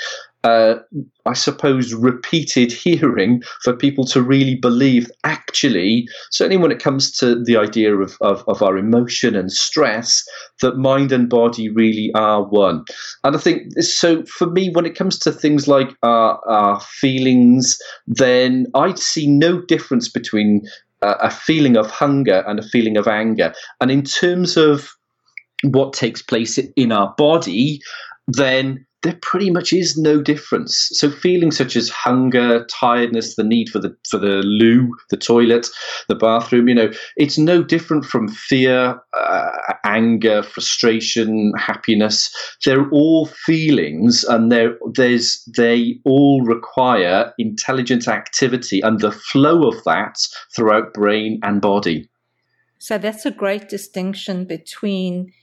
uh, 0.44 0.76
I 1.26 1.34
suppose, 1.34 1.94
repeated 1.94 2.72
hearing 2.72 3.44
for 3.62 3.76
people 3.76 4.06
to 4.06 4.22
really 4.22 4.56
believe 4.56 5.12
actually, 5.26 6.08
certainly 6.32 6.62
when 6.62 6.72
it 6.72 6.82
comes 6.82 7.12
to 7.18 7.44
the 7.44 7.58
idea 7.58 7.96
of, 7.96 8.18
of, 8.22 8.44
of, 8.48 8.62
our 8.62 8.78
emotion 8.78 9.36
and 9.36 9.52
stress, 9.52 10.24
that 10.62 10.78
mind 10.78 11.12
and 11.12 11.30
body 11.30 11.68
really 11.70 12.12
are 12.16 12.44
one. 12.44 12.86
And 13.26 13.36
I 13.36 13.40
think 13.40 13.82
so 13.82 14.24
for 14.26 14.48
me, 14.48 14.70
when 14.70 14.86
it 14.86 14.96
comes 14.96 15.20
to 15.20 15.32
things 15.32 15.68
like 15.68 15.94
our, 16.04 16.40
our 16.48 16.80
feelings, 16.80 17.78
then 18.08 18.68
I 18.74 18.94
see 18.94 19.28
no 19.28 19.62
difference 19.62 20.08
between 20.08 20.66
uh, 21.02 21.16
a 21.20 21.30
feeling 21.30 21.76
of 21.76 21.92
hunger 21.92 22.46
and 22.48 22.60
a 22.60 22.68
feeling 22.68 22.96
of 22.96 23.08
anger. 23.08 23.54
And 23.82 23.92
in 23.92 24.04
terms 24.04 24.56
of 24.56 24.90
what 25.64 25.92
takes 25.92 26.22
place 26.22 26.58
in 26.58 26.94
our 26.94 27.14
body, 27.18 27.82
then 28.28 28.86
there 29.02 29.18
pretty 29.22 29.50
much 29.50 29.72
is 29.72 29.98
no 29.98 30.22
difference. 30.22 30.90
So 30.94 31.10
feelings 31.10 31.58
such 31.58 31.76
as 31.76 31.90
hunger, 31.90 32.66
tiredness, 32.66 33.36
the 33.36 33.44
need 33.44 33.70
for 33.70 33.80
the 33.80 33.96
for 34.10 34.18
the 34.18 34.42
loo, 34.44 34.94
the 35.10 35.18
toilet, 35.18 35.68
the 36.10 36.16
bathroom, 36.16 36.68
you 36.68 36.76
know, 36.76 36.92
it's 37.16 37.38
no 37.38 37.64
different 37.64 38.06
from 38.06 38.28
fear, 38.28 39.00
uh, 39.18 39.52
anger, 39.86 40.44
frustration, 40.44 41.54
happiness. 41.58 42.34
They're 42.66 42.90
all 42.90 43.28
feelings, 43.28 44.26
and 44.26 44.52
they 44.52 44.68
there's 44.94 45.44
they 45.56 46.00
all 46.04 46.44
require 46.44 47.34
intelligent 47.38 48.08
activity 48.08 48.82
and 48.82 49.00
the 49.00 49.12
flow 49.12 49.68
of 49.68 49.82
that 49.86 50.18
throughout 50.54 50.94
brain 50.94 51.40
and 51.44 51.62
body. 51.62 52.10
So 52.80 52.98
that's 52.98 53.26
a 53.26 53.32
great 53.32 53.70
distinction 53.70 54.46
between 54.46 55.34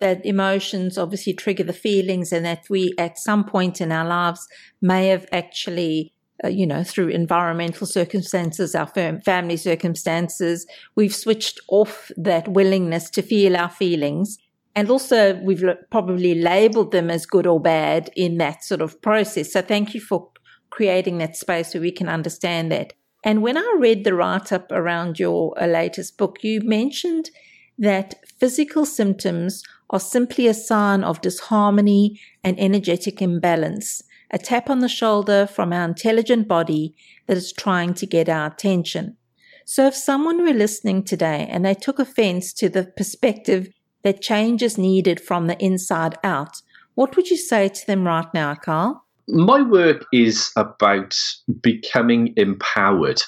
that 0.00 0.24
emotions 0.24 0.98
obviously 0.98 1.32
trigger 1.32 1.64
the 1.64 1.72
feelings 1.72 2.32
and 2.32 2.44
that 2.44 2.64
we 2.68 2.94
at 2.98 3.18
some 3.18 3.44
point 3.44 3.80
in 3.80 3.92
our 3.92 4.06
lives 4.06 4.48
may 4.80 5.08
have 5.08 5.26
actually 5.30 6.12
uh, 6.42 6.48
you 6.48 6.66
know 6.66 6.82
through 6.82 7.08
environmental 7.08 7.86
circumstances 7.86 8.74
our 8.74 8.86
family 9.24 9.56
circumstances 9.56 10.66
we've 10.96 11.14
switched 11.14 11.60
off 11.68 12.10
that 12.16 12.48
willingness 12.48 13.10
to 13.10 13.22
feel 13.22 13.56
our 13.56 13.70
feelings. 13.70 14.38
And 14.76 14.88
also 14.88 15.34
we've 15.42 15.64
probably 15.90 16.34
labeled 16.36 16.92
them 16.92 17.10
as 17.10 17.26
good 17.26 17.46
or 17.46 17.60
bad 17.60 18.10
in 18.16 18.38
that 18.38 18.62
sort 18.62 18.80
of 18.80 19.02
process. 19.02 19.52
So 19.52 19.62
thank 19.62 19.94
you 19.94 20.00
for 20.00 20.30
creating 20.70 21.18
that 21.18 21.36
space 21.36 21.74
where 21.74 21.80
we 21.80 21.90
can 21.90 22.08
understand 22.08 22.70
that. 22.72 22.92
And 23.22 23.42
when 23.42 23.58
i 23.58 23.76
read 23.78 24.04
the 24.04 24.14
write 24.14 24.50
up 24.50 24.72
around 24.72 25.18
your 25.18 25.60
uh, 25.62 25.66
latest 25.66 26.16
book 26.16 26.38
you 26.42 26.62
mentioned 26.62 27.30
that 27.78 28.14
physical 28.38 28.86
symptoms 28.86 29.62
are 29.90 30.00
simply 30.00 30.46
a 30.46 30.54
sign 30.54 31.04
of 31.04 31.20
disharmony 31.20 32.20
and 32.42 32.58
energetic 32.58 33.20
imbalance, 33.20 34.02
a 34.30 34.38
tap 34.38 34.70
on 34.70 34.78
the 34.78 34.88
shoulder 34.88 35.46
from 35.46 35.72
our 35.72 35.84
intelligent 35.84 36.48
body 36.48 36.94
that 37.26 37.36
is 37.36 37.52
trying 37.52 37.92
to 37.94 38.06
get 38.06 38.28
our 38.28 38.46
attention. 38.46 39.16
So 39.64 39.86
if 39.86 39.94
someone 39.94 40.42
were 40.42 40.52
listening 40.52 41.04
today 41.04 41.46
and 41.50 41.64
they 41.64 41.74
took 41.74 41.98
offense 41.98 42.52
to 42.54 42.68
the 42.68 42.84
perspective 42.96 43.68
that 44.02 44.22
change 44.22 44.62
is 44.62 44.78
needed 44.78 45.20
from 45.20 45.46
the 45.46 45.62
inside 45.62 46.16
out, 46.24 46.62
what 46.94 47.16
would 47.16 47.28
you 47.30 47.36
say 47.36 47.68
to 47.68 47.86
them 47.86 48.06
right 48.06 48.32
now, 48.32 48.54
Carl? 48.54 49.04
My 49.28 49.62
work 49.62 50.06
is 50.12 50.50
about 50.56 51.16
becoming 51.60 52.32
empowered 52.36 53.22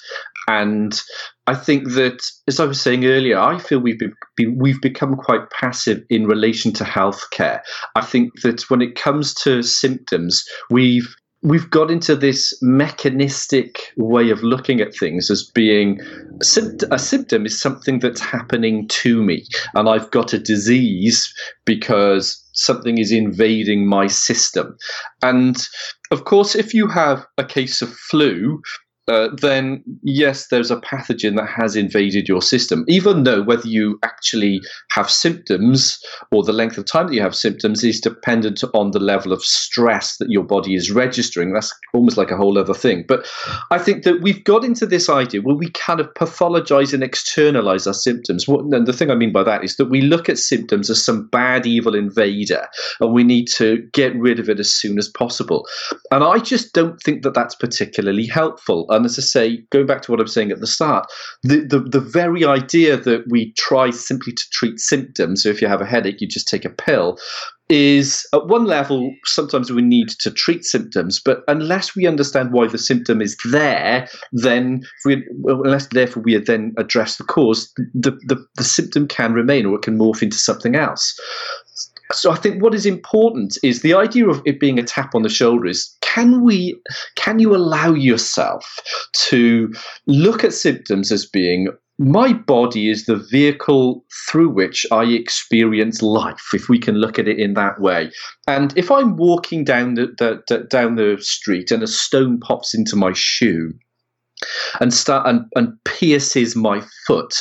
and 0.48 1.00
I 1.46 1.54
think 1.54 1.92
that, 1.92 2.22
as 2.46 2.60
I 2.60 2.66
was 2.66 2.80
saying 2.80 3.04
earlier, 3.04 3.38
I 3.38 3.58
feel 3.58 3.80
we've 3.80 3.98
been, 3.98 4.58
we've 4.58 4.80
become 4.80 5.16
quite 5.16 5.50
passive 5.50 6.02
in 6.08 6.26
relation 6.26 6.72
to 6.74 6.84
healthcare. 6.84 7.60
I 7.96 8.02
think 8.02 8.42
that 8.42 8.70
when 8.70 8.80
it 8.80 8.94
comes 8.94 9.34
to 9.42 9.62
symptoms, 9.62 10.44
we've 10.70 11.14
we've 11.42 11.68
got 11.70 11.90
into 11.90 12.14
this 12.14 12.56
mechanistic 12.62 13.92
way 13.96 14.30
of 14.30 14.44
looking 14.44 14.80
at 14.80 14.94
things 14.94 15.28
as 15.28 15.50
being 15.54 16.00
a 16.90 16.98
symptom 16.98 17.46
is 17.46 17.60
something 17.60 17.98
that's 17.98 18.20
happening 18.20 18.86
to 18.88 19.22
me, 19.22 19.44
and 19.74 19.88
I've 19.88 20.10
got 20.12 20.32
a 20.32 20.38
disease 20.38 21.32
because 21.64 22.40
something 22.52 22.98
is 22.98 23.10
invading 23.10 23.88
my 23.88 24.06
system. 24.06 24.76
And 25.22 25.56
of 26.12 26.24
course, 26.24 26.54
if 26.54 26.72
you 26.74 26.86
have 26.86 27.26
a 27.36 27.44
case 27.44 27.82
of 27.82 27.92
flu, 27.92 28.62
uh, 29.08 29.28
then 29.40 29.82
yes, 30.02 30.48
there's 30.48 30.70
a 30.70 30.76
pathogen 30.76 31.36
that 31.36 31.48
has 31.48 31.74
invaded 31.74 32.28
your 32.28 32.42
system. 32.42 32.84
Even 32.86 33.24
though 33.24 33.42
whether 33.42 33.66
you 33.66 33.98
actually 34.04 34.60
have 34.92 35.10
symptoms 35.10 36.00
or 36.30 36.44
the 36.44 36.52
length 36.52 36.78
of 36.78 36.84
time 36.84 37.08
that 37.08 37.14
you 37.14 37.22
have 37.22 37.34
symptoms 37.34 37.82
is 37.82 38.00
dependent 38.00 38.62
on 38.74 38.92
the 38.92 39.00
level 39.00 39.32
of 39.32 39.42
stress 39.42 40.16
that 40.18 40.30
your 40.30 40.44
body 40.44 40.74
is 40.74 40.90
registering. 40.90 41.52
That's 41.52 41.74
almost 41.92 42.16
like 42.16 42.30
a 42.30 42.36
whole 42.36 42.58
other 42.58 42.74
thing. 42.74 43.04
But 43.08 43.26
I 43.70 43.78
think 43.78 44.04
that 44.04 44.22
we've 44.22 44.44
got 44.44 44.64
into 44.64 44.86
this 44.86 45.08
idea 45.08 45.42
where 45.42 45.56
we 45.56 45.70
kind 45.70 45.98
of 45.98 46.12
pathologize 46.14 46.92
and 46.92 47.02
externalize 47.02 47.86
our 47.86 47.94
symptoms. 47.94 48.46
What, 48.46 48.64
and 48.72 48.86
the 48.86 48.92
thing 48.92 49.10
I 49.10 49.16
mean 49.16 49.32
by 49.32 49.42
that 49.42 49.64
is 49.64 49.76
that 49.76 49.86
we 49.86 50.00
look 50.00 50.28
at 50.28 50.38
symptoms 50.38 50.90
as 50.90 51.04
some 51.04 51.26
bad, 51.26 51.66
evil 51.66 51.94
invader, 51.94 52.68
and 53.00 53.12
we 53.12 53.24
need 53.24 53.48
to 53.56 53.78
get 53.92 54.14
rid 54.14 54.38
of 54.38 54.48
it 54.48 54.60
as 54.60 54.72
soon 54.72 54.98
as 54.98 55.08
possible. 55.08 55.66
And 56.12 56.22
I 56.22 56.38
just 56.38 56.72
don't 56.72 57.00
think 57.02 57.22
that 57.22 57.34
that's 57.34 57.56
particularly 57.56 58.26
helpful. 58.26 58.86
And 58.92 59.04
as 59.04 59.18
I 59.18 59.22
say, 59.22 59.56
going 59.70 59.86
back 59.86 60.02
to 60.02 60.10
what 60.10 60.20
I'm 60.20 60.28
saying 60.28 60.50
at 60.50 60.60
the 60.60 60.66
start, 60.66 61.06
the, 61.42 61.60
the, 61.60 61.80
the 61.80 62.00
very 62.00 62.44
idea 62.44 62.96
that 62.96 63.24
we 63.28 63.52
try 63.52 63.90
simply 63.90 64.32
to 64.32 64.44
treat 64.52 64.78
symptoms, 64.78 65.42
so 65.42 65.48
if 65.48 65.60
you 65.60 65.68
have 65.68 65.80
a 65.80 65.86
headache, 65.86 66.20
you 66.20 66.28
just 66.28 66.48
take 66.48 66.64
a 66.64 66.70
pill, 66.70 67.18
is 67.72 68.26
at 68.34 68.48
one 68.48 68.66
level, 68.66 69.14
sometimes 69.24 69.72
we 69.72 69.80
need 69.80 70.10
to 70.10 70.30
treat 70.30 70.62
symptoms, 70.62 71.18
but 71.18 71.42
unless 71.48 71.96
we 71.96 72.06
understand 72.06 72.52
why 72.52 72.66
the 72.66 72.76
symptom 72.76 73.22
is 73.22 73.34
there, 73.50 74.06
then 74.32 74.82
we, 75.06 75.26
unless 75.46 75.86
therefore 75.88 76.22
we 76.22 76.36
then 76.36 76.74
address 76.76 77.16
the 77.16 77.24
cause, 77.24 77.72
the, 77.94 78.10
the, 78.26 78.44
the 78.56 78.64
symptom 78.64 79.08
can 79.08 79.32
remain 79.32 79.64
or 79.64 79.76
it 79.76 79.82
can 79.82 79.96
morph 79.98 80.22
into 80.22 80.36
something 80.36 80.76
else. 80.76 81.18
So 82.12 82.30
I 82.30 82.36
think 82.36 82.62
what 82.62 82.74
is 82.74 82.86
important 82.86 83.56
is 83.62 83.82
the 83.82 83.94
idea 83.94 84.28
of 84.28 84.42
it 84.44 84.60
being 84.60 84.78
a 84.78 84.82
tap 84.82 85.14
on 85.14 85.22
the 85.22 85.28
shoulder 85.28 85.66
is 85.66 85.96
can 86.00 86.42
we 86.42 86.80
can 87.16 87.38
you 87.38 87.54
allow 87.54 87.92
yourself 87.92 88.78
to 89.28 89.72
look 90.06 90.44
at 90.44 90.52
symptoms 90.52 91.10
as 91.10 91.26
being 91.26 91.68
my 91.98 92.32
body 92.32 92.90
is 92.90 93.06
the 93.06 93.16
vehicle 93.16 94.04
through 94.28 94.48
which 94.48 94.86
I 94.90 95.04
experience 95.04 96.02
life, 96.02 96.48
if 96.52 96.68
we 96.68 96.78
can 96.78 96.96
look 96.96 97.18
at 97.18 97.28
it 97.28 97.38
in 97.38 97.54
that 97.54 97.80
way. 97.80 98.10
And 98.48 98.76
if 98.76 98.90
I'm 98.90 99.16
walking 99.16 99.62
down 99.62 99.94
the, 99.94 100.06
the, 100.18 100.42
the 100.48 100.64
down 100.64 100.96
the 100.96 101.18
street 101.20 101.70
and 101.70 101.82
a 101.82 101.86
stone 101.86 102.40
pops 102.40 102.74
into 102.74 102.96
my 102.96 103.12
shoe, 103.12 103.72
and 104.80 104.92
start 104.92 105.26
and, 105.26 105.44
and 105.54 105.72
pierces 105.84 106.56
my 106.56 106.82
foot. 107.06 107.34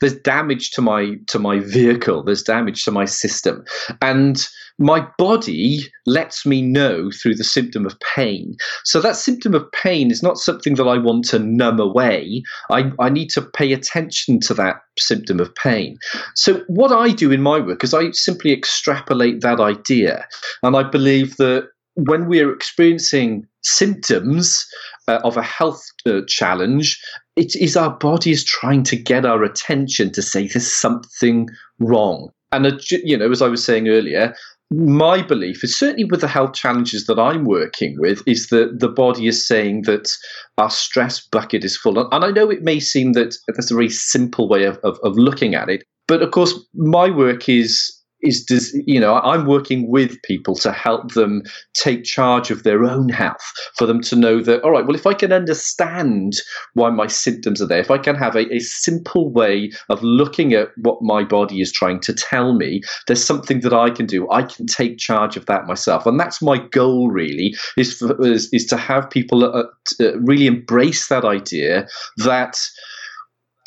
There's 0.00 0.14
damage 0.14 0.70
to 0.72 0.82
my 0.82 1.16
to 1.28 1.38
my 1.38 1.60
vehicle. 1.60 2.22
There's 2.22 2.42
damage 2.42 2.84
to 2.84 2.90
my 2.90 3.04
system. 3.04 3.64
And 4.02 4.46
my 4.78 5.06
body 5.16 5.80
lets 6.04 6.44
me 6.44 6.60
know 6.60 7.10
through 7.10 7.34
the 7.34 7.44
symptom 7.44 7.86
of 7.86 7.98
pain. 8.14 8.56
So 8.84 9.00
that 9.00 9.16
symptom 9.16 9.54
of 9.54 9.70
pain 9.72 10.10
is 10.10 10.22
not 10.22 10.36
something 10.38 10.74
that 10.74 10.86
i 10.86 10.98
want 10.98 11.24
to 11.26 11.38
numb 11.38 11.80
away. 11.80 12.42
I, 12.70 12.92
I 13.00 13.08
need 13.08 13.30
to 13.30 13.42
pay 13.42 13.72
attention 13.72 14.40
to 14.40 14.54
that 14.54 14.76
symptom 14.98 15.40
of 15.40 15.54
pain. 15.54 15.96
So 16.34 16.62
what 16.66 16.92
i 16.92 17.10
do 17.10 17.30
in 17.32 17.42
my 17.42 17.58
work 17.58 17.84
is 17.84 17.94
i 17.94 18.10
simply 18.10 18.52
extrapolate 18.52 19.40
that 19.40 19.60
idea. 19.60 20.26
And 20.62 20.76
i 20.76 20.82
believe 20.82 21.36
that 21.36 21.68
when 21.94 22.28
we're 22.28 22.52
experiencing 22.52 23.46
symptoms 23.62 24.66
uh, 25.08 25.20
of 25.24 25.36
a 25.36 25.42
health 25.42 25.84
uh, 26.06 26.20
challenge, 26.26 27.00
it 27.36 27.54
is 27.56 27.76
our 27.76 27.96
bodies 27.98 28.44
trying 28.44 28.82
to 28.84 28.96
get 28.96 29.24
our 29.24 29.42
attention 29.42 30.12
to 30.12 30.22
say 30.22 30.46
there's 30.48 30.72
something 30.72 31.48
wrong. 31.78 32.30
And, 32.52 32.80
you 32.90 33.16
know, 33.16 33.30
as 33.30 33.42
I 33.42 33.48
was 33.48 33.64
saying 33.64 33.88
earlier, 33.88 34.34
my 34.70 35.22
belief 35.22 35.62
is 35.62 35.78
certainly 35.78 36.04
with 36.04 36.20
the 36.20 36.28
health 36.28 36.54
challenges 36.54 37.06
that 37.06 37.18
I'm 37.18 37.44
working 37.44 37.96
with 37.98 38.22
is 38.26 38.48
that 38.48 38.80
the 38.80 38.88
body 38.88 39.28
is 39.28 39.46
saying 39.46 39.82
that 39.82 40.10
our 40.58 40.70
stress 40.70 41.24
bucket 41.24 41.64
is 41.64 41.76
full. 41.76 41.98
And 42.12 42.24
I 42.24 42.30
know 42.30 42.50
it 42.50 42.62
may 42.62 42.80
seem 42.80 43.12
that 43.12 43.36
that's 43.46 43.70
a 43.70 43.74
very 43.74 43.90
simple 43.90 44.48
way 44.48 44.64
of, 44.64 44.78
of, 44.78 44.98
of 45.04 45.16
looking 45.16 45.54
at 45.54 45.68
it. 45.68 45.84
But 46.08 46.22
of 46.22 46.30
course, 46.30 46.54
my 46.74 47.10
work 47.10 47.48
is 47.48 47.95
is 48.22 48.44
does 48.44 48.72
you 48.86 49.00
know 49.00 49.16
i'm 49.16 49.46
working 49.46 49.90
with 49.90 50.20
people 50.22 50.54
to 50.54 50.72
help 50.72 51.12
them 51.14 51.42
take 51.74 52.04
charge 52.04 52.50
of 52.50 52.62
their 52.62 52.84
own 52.84 53.08
health 53.08 53.52
for 53.74 53.86
them 53.86 54.00
to 54.00 54.16
know 54.16 54.40
that 54.40 54.62
all 54.62 54.70
right 54.70 54.86
well 54.86 54.96
if 54.96 55.06
i 55.06 55.14
can 55.14 55.32
understand 55.32 56.34
why 56.74 56.90
my 56.90 57.06
symptoms 57.06 57.60
are 57.60 57.66
there 57.66 57.80
if 57.80 57.90
i 57.90 57.98
can 57.98 58.14
have 58.14 58.36
a, 58.36 58.52
a 58.52 58.58
simple 58.60 59.30
way 59.30 59.70
of 59.88 60.02
looking 60.02 60.52
at 60.52 60.68
what 60.78 61.00
my 61.02 61.22
body 61.22 61.60
is 61.60 61.72
trying 61.72 62.00
to 62.00 62.14
tell 62.14 62.54
me 62.54 62.80
there's 63.06 63.24
something 63.24 63.60
that 63.60 63.72
i 63.72 63.90
can 63.90 64.06
do. 64.06 64.30
I 64.30 64.42
can 64.42 64.66
take 64.66 64.98
charge 64.98 65.36
of 65.36 65.46
that 65.46 65.66
myself. 65.66 66.06
And 66.06 66.20
that's 66.20 66.42
my 66.42 66.58
goal 66.58 67.10
really 67.10 67.54
is 67.76 67.98
for, 67.98 68.24
is, 68.24 68.48
is 68.52 68.66
to 68.66 68.76
have 68.76 69.10
people 69.10 69.44
uh, 69.44 69.64
uh, 70.00 70.18
really 70.18 70.46
embrace 70.46 71.08
that 71.08 71.24
idea 71.24 71.86
that 72.18 72.58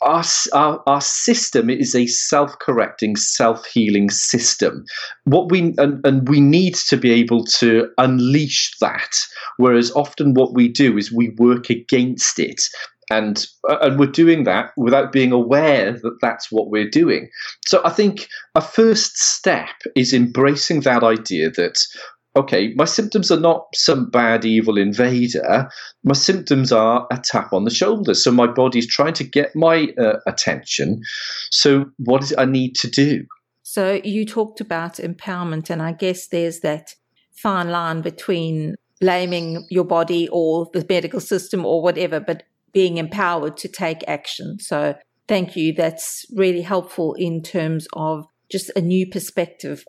our, 0.01 0.23
our, 0.53 0.81
our 0.87 1.01
system 1.01 1.69
is 1.69 1.95
a 1.95 2.07
self-correcting, 2.07 3.15
self-healing 3.15 4.09
system. 4.09 4.85
What 5.25 5.51
we 5.51 5.73
and, 5.77 6.05
and 6.05 6.27
we 6.29 6.39
need 6.39 6.75
to 6.75 6.97
be 6.97 7.11
able 7.11 7.45
to 7.45 7.89
unleash 7.97 8.75
that. 8.79 9.17
Whereas 9.57 9.91
often 9.91 10.33
what 10.33 10.53
we 10.53 10.67
do 10.67 10.97
is 10.97 11.11
we 11.11 11.29
work 11.37 11.69
against 11.69 12.39
it, 12.39 12.63
and 13.09 13.45
uh, 13.69 13.77
and 13.81 13.99
we're 13.99 14.07
doing 14.07 14.43
that 14.45 14.71
without 14.77 15.11
being 15.11 15.31
aware 15.31 15.91
that 15.91 16.17
that's 16.21 16.51
what 16.51 16.69
we're 16.69 16.89
doing. 16.89 17.29
So 17.65 17.81
I 17.83 17.89
think 17.89 18.27
a 18.55 18.61
first 18.61 19.17
step 19.17 19.75
is 19.95 20.13
embracing 20.13 20.81
that 20.81 21.03
idea 21.03 21.49
that 21.51 21.77
okay, 22.35 22.73
my 22.75 22.85
symptoms 22.85 23.31
are 23.31 23.39
not 23.39 23.67
some 23.73 24.09
bad 24.09 24.45
evil 24.45 24.77
invader. 24.77 25.69
My 26.03 26.13
symptoms 26.13 26.71
are 26.71 27.07
a 27.11 27.17
tap 27.17 27.53
on 27.53 27.65
the 27.65 27.71
shoulder. 27.71 28.13
So 28.13 28.31
my 28.31 28.47
body's 28.47 28.87
trying 28.87 29.13
to 29.13 29.23
get 29.23 29.55
my 29.55 29.89
uh, 29.97 30.17
attention. 30.27 31.01
So 31.51 31.85
what 31.97 32.23
is 32.23 32.33
I 32.37 32.45
need 32.45 32.75
to 32.75 32.89
do? 32.89 33.25
So 33.63 34.01
you 34.03 34.25
talked 34.25 34.61
about 34.61 34.95
empowerment, 34.95 35.69
and 35.69 35.81
I 35.81 35.91
guess 35.91 36.27
there's 36.27 36.61
that 36.61 36.95
fine 37.31 37.69
line 37.69 38.01
between 38.01 38.75
blaming 38.99 39.65
your 39.69 39.85
body 39.85 40.27
or 40.31 40.69
the 40.73 40.85
medical 40.89 41.19
system 41.19 41.65
or 41.65 41.81
whatever, 41.81 42.19
but 42.19 42.43
being 42.73 42.97
empowered 42.97 43.57
to 43.57 43.67
take 43.67 44.03
action. 44.07 44.59
So 44.59 44.95
thank 45.27 45.55
you. 45.55 45.73
That's 45.73 46.25
really 46.35 46.61
helpful 46.61 47.13
in 47.13 47.41
terms 47.41 47.87
of 47.93 48.25
just 48.49 48.71
a 48.75 48.81
new 48.81 49.07
perspective. 49.07 49.85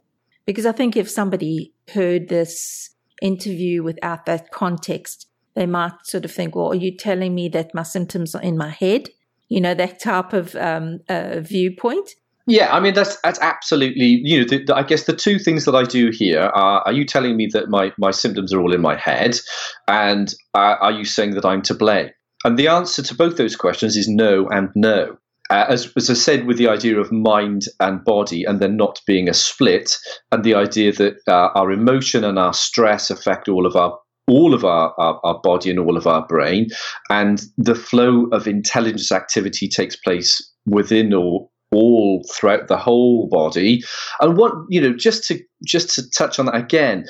Because 0.46 0.66
I 0.66 0.72
think 0.72 0.96
if 0.96 1.08
somebody 1.08 1.72
heard 1.92 2.28
this 2.28 2.90
interview 3.22 3.82
without 3.82 4.26
that 4.26 4.50
context, 4.50 5.26
they 5.54 5.66
might 5.66 5.92
sort 6.04 6.24
of 6.24 6.32
think, 6.32 6.54
well, 6.54 6.72
are 6.72 6.76
you 6.76 6.96
telling 6.96 7.34
me 7.34 7.48
that 7.50 7.74
my 7.74 7.82
symptoms 7.82 8.34
are 8.34 8.42
in 8.42 8.56
my 8.56 8.70
head? 8.70 9.08
You 9.48 9.60
know, 9.60 9.74
that 9.74 10.00
type 10.00 10.32
of 10.32 10.54
um, 10.56 11.00
uh, 11.08 11.40
viewpoint. 11.40 12.10
Yeah, 12.46 12.74
I 12.74 12.80
mean 12.80 12.94
that's 12.94 13.20
that's 13.20 13.38
absolutely 13.40 14.20
you 14.24 14.40
know 14.40 14.44
the, 14.48 14.64
the, 14.64 14.74
I 14.74 14.82
guess 14.82 15.04
the 15.04 15.14
two 15.14 15.38
things 15.38 15.66
that 15.66 15.74
I 15.74 15.84
do 15.84 16.10
here 16.10 16.40
are 16.40 16.82
are 16.82 16.92
you 16.92 17.04
telling 17.04 17.36
me 17.36 17.48
that 17.52 17.68
my 17.68 17.92
my 17.96 18.10
symptoms 18.10 18.52
are 18.52 18.60
all 18.60 18.74
in 18.74 18.80
my 18.80 18.96
head, 18.96 19.38
and 19.86 20.34
uh, 20.54 20.76
are 20.80 20.90
you 20.90 21.04
saying 21.04 21.32
that 21.34 21.44
I'm 21.44 21.62
to 21.62 21.74
blame? 21.74 22.10
And 22.42 22.58
the 22.58 22.68
answer 22.68 23.02
to 23.02 23.14
both 23.14 23.36
those 23.36 23.54
questions 23.54 23.96
is 23.96 24.08
no 24.08 24.48
and 24.48 24.70
no. 24.74 25.18
Uh, 25.50 25.66
as, 25.68 25.92
as 25.96 26.08
I 26.08 26.14
said, 26.14 26.46
with 26.46 26.58
the 26.58 26.68
idea 26.68 26.98
of 26.98 27.10
mind 27.10 27.64
and 27.80 28.04
body 28.04 28.44
and 28.44 28.60
there 28.60 28.68
not 28.68 29.00
being 29.06 29.28
a 29.28 29.34
split, 29.34 29.96
and 30.30 30.44
the 30.44 30.54
idea 30.54 30.92
that 30.92 31.16
uh, 31.26 31.48
our 31.54 31.72
emotion 31.72 32.24
and 32.24 32.38
our 32.38 32.54
stress 32.54 33.10
affect 33.10 33.48
all 33.48 33.66
of 33.66 33.76
our 33.76 33.98
all 34.28 34.54
of 34.54 34.64
our, 34.64 34.94
our, 34.96 35.18
our, 35.24 35.40
body 35.40 35.70
and 35.70 35.80
all 35.80 35.96
of 35.96 36.06
our 36.06 36.24
brain, 36.26 36.68
and 37.10 37.42
the 37.58 37.74
flow 37.74 38.26
of 38.26 38.46
intelligence 38.46 39.10
activity 39.10 39.66
takes 39.66 39.96
place 39.96 40.40
within 40.66 41.12
or 41.12 41.48
all 41.72 42.24
throughout 42.32 42.68
the 42.68 42.76
whole 42.76 43.28
body. 43.28 43.82
And 44.20 44.36
what 44.36 44.52
you 44.68 44.80
know, 44.80 44.94
just 44.94 45.24
to 45.24 45.40
just 45.66 45.94
to 45.96 46.08
touch 46.10 46.38
on 46.38 46.46
that 46.46 46.54
again, 46.54 47.06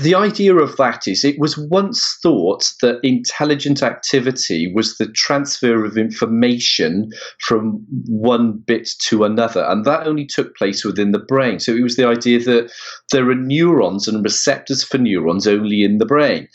the 0.00 0.14
idea 0.14 0.54
of 0.54 0.76
that 0.78 1.06
is 1.06 1.22
it 1.22 1.38
was 1.38 1.58
once 1.58 2.18
thought 2.22 2.72
that 2.80 2.98
intelligent 3.02 3.82
activity 3.82 4.72
was 4.72 4.96
the 4.96 5.08
transfer 5.08 5.84
of 5.84 5.98
information 5.98 7.10
from 7.40 7.84
one 8.06 8.52
bit 8.52 8.88
to 9.00 9.24
another, 9.24 9.62
and 9.64 9.84
that 9.84 10.06
only 10.06 10.24
took 10.24 10.56
place 10.56 10.82
within 10.82 11.12
the 11.12 11.18
brain. 11.18 11.60
So 11.60 11.72
it 11.72 11.82
was 11.82 11.96
the 11.96 12.06
idea 12.06 12.38
that 12.40 12.72
there 13.12 13.28
are 13.28 13.34
neurons 13.34 14.08
and 14.08 14.24
receptors 14.24 14.82
for 14.82 14.96
neurons 14.96 15.46
only 15.46 15.82
in 15.82 15.98
the 15.98 16.06
brain 16.06 16.48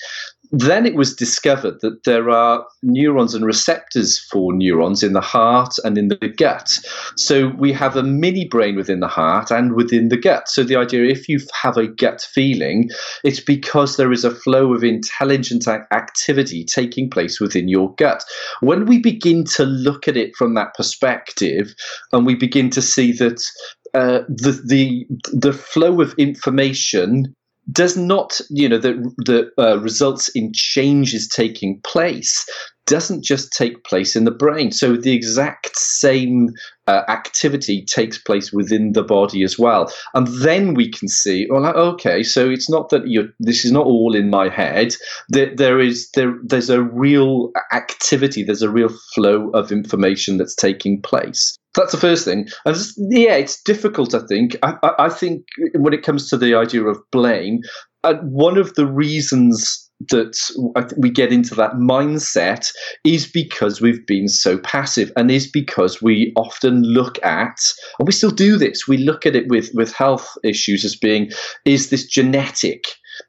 then 0.51 0.85
it 0.85 0.95
was 0.95 1.15
discovered 1.15 1.79
that 1.81 2.03
there 2.03 2.29
are 2.29 2.65
neurons 2.83 3.33
and 3.33 3.45
receptors 3.45 4.19
for 4.31 4.53
neurons 4.53 5.03
in 5.03 5.13
the 5.13 5.21
heart 5.21 5.75
and 5.83 5.97
in 5.97 6.09
the 6.09 6.33
gut. 6.37 6.79
So 7.17 7.49
we 7.57 7.71
have 7.73 7.95
a 7.95 8.03
mini 8.03 8.47
brain 8.47 8.75
within 8.75 8.99
the 8.99 9.07
heart 9.07 9.51
and 9.51 9.73
within 9.73 10.09
the 10.09 10.17
gut. 10.17 10.49
So 10.49 10.63
the 10.63 10.75
idea, 10.75 11.05
if 11.05 11.27
you 11.27 11.39
have 11.61 11.77
a 11.77 11.87
gut 11.87 12.21
feeling, 12.33 12.89
it's 13.23 13.39
because 13.39 13.97
there 13.97 14.11
is 14.11 14.23
a 14.23 14.31
flow 14.31 14.73
of 14.73 14.83
intelligent 14.83 15.67
activity 15.67 16.65
taking 16.65 17.09
place 17.09 17.39
within 17.39 17.67
your 17.67 17.93
gut. 17.95 18.23
When 18.61 18.85
we 18.85 18.99
begin 18.99 19.45
to 19.55 19.63
look 19.63 20.07
at 20.07 20.17
it 20.17 20.35
from 20.35 20.53
that 20.55 20.73
perspective, 20.75 21.73
and 22.11 22.25
we 22.25 22.35
begin 22.35 22.69
to 22.71 22.81
see 22.81 23.11
that 23.13 23.41
uh, 23.93 24.23
the 24.27 24.61
the 24.65 25.07
the 25.31 25.53
flow 25.53 26.01
of 26.01 26.13
information 26.17 27.33
does 27.71 27.97
not, 27.97 28.39
you 28.49 28.69
know, 28.69 28.77
the, 28.77 28.93
the 29.17 29.49
uh, 29.57 29.79
results 29.79 30.29
in 30.29 30.51
changes 30.53 31.27
taking 31.27 31.79
place 31.83 32.45
doesn't 32.85 33.23
just 33.23 33.51
take 33.51 33.83
place 33.83 34.15
in 34.15 34.25
the 34.25 34.31
brain. 34.31 34.71
So 34.71 34.95
the 34.95 35.13
exact 35.13 35.75
same 35.75 36.49
uh, 36.87 37.01
activity 37.07 37.83
takes 37.83 38.17
place 38.17 38.53
within 38.53 38.91
the 38.91 39.03
body 39.03 39.43
as 39.43 39.57
well. 39.57 39.91
And 40.13 40.27
then 40.27 40.75
we 40.75 40.91
can 40.91 41.07
see, 41.07 41.47
well, 41.49 41.65
okay, 41.65 42.21
so 42.21 42.47
it's 42.49 42.69
not 42.69 42.89
that 42.89 43.07
you 43.07 43.29
this 43.39 43.65
is 43.65 43.71
not 43.71 43.87
all 43.87 44.15
in 44.15 44.29
my 44.29 44.49
head. 44.49 44.95
There, 45.29 45.55
there 45.55 45.79
is 45.79 46.09
there 46.11 46.35
there's 46.43 46.69
a 46.69 46.83
real 46.83 47.51
activity, 47.73 48.43
there's 48.43 48.61
a 48.61 48.69
real 48.69 48.93
flow 49.15 49.49
of 49.51 49.71
information 49.71 50.37
that's 50.37 50.55
taking 50.55 51.01
place. 51.01 51.57
That's 51.75 51.91
the 51.91 51.97
first 51.97 52.25
thing. 52.25 52.47
And 52.65 52.75
yeah, 52.97 53.35
it's 53.35 53.61
difficult. 53.61 54.13
I 54.13 54.19
think. 54.27 54.55
I, 54.63 54.77
I, 54.99 55.09
think 55.09 55.45
when 55.73 55.93
it 55.93 56.03
comes 56.03 56.29
to 56.29 56.37
the 56.37 56.55
idea 56.55 56.83
of 56.83 56.99
blame, 57.11 57.61
uh, 58.03 58.15
one 58.21 58.57
of 58.57 58.75
the 58.75 58.85
reasons 58.85 59.85
that 60.09 60.37
we 60.97 61.09
get 61.09 61.31
into 61.31 61.55
that 61.55 61.73
mindset 61.73 62.69
is 63.05 63.25
because 63.25 63.79
we've 63.79 64.05
been 64.05 64.27
so 64.27 64.57
passive 64.57 65.11
and 65.15 65.31
is 65.31 65.49
because 65.49 66.01
we 66.01 66.33
often 66.35 66.83
look 66.83 67.23
at 67.23 67.57
and 67.97 68.05
we 68.05 68.11
still 68.11 68.29
do 68.29 68.57
this 68.57 68.89
we 68.89 68.97
look 68.97 69.25
at 69.25 69.37
it 69.37 69.47
with 69.47 69.69
with 69.73 69.93
health 69.93 70.37
issues 70.43 70.83
as 70.83 70.97
being 70.97 71.31
is 71.63 71.91
this 71.91 72.05
genetic 72.05 72.83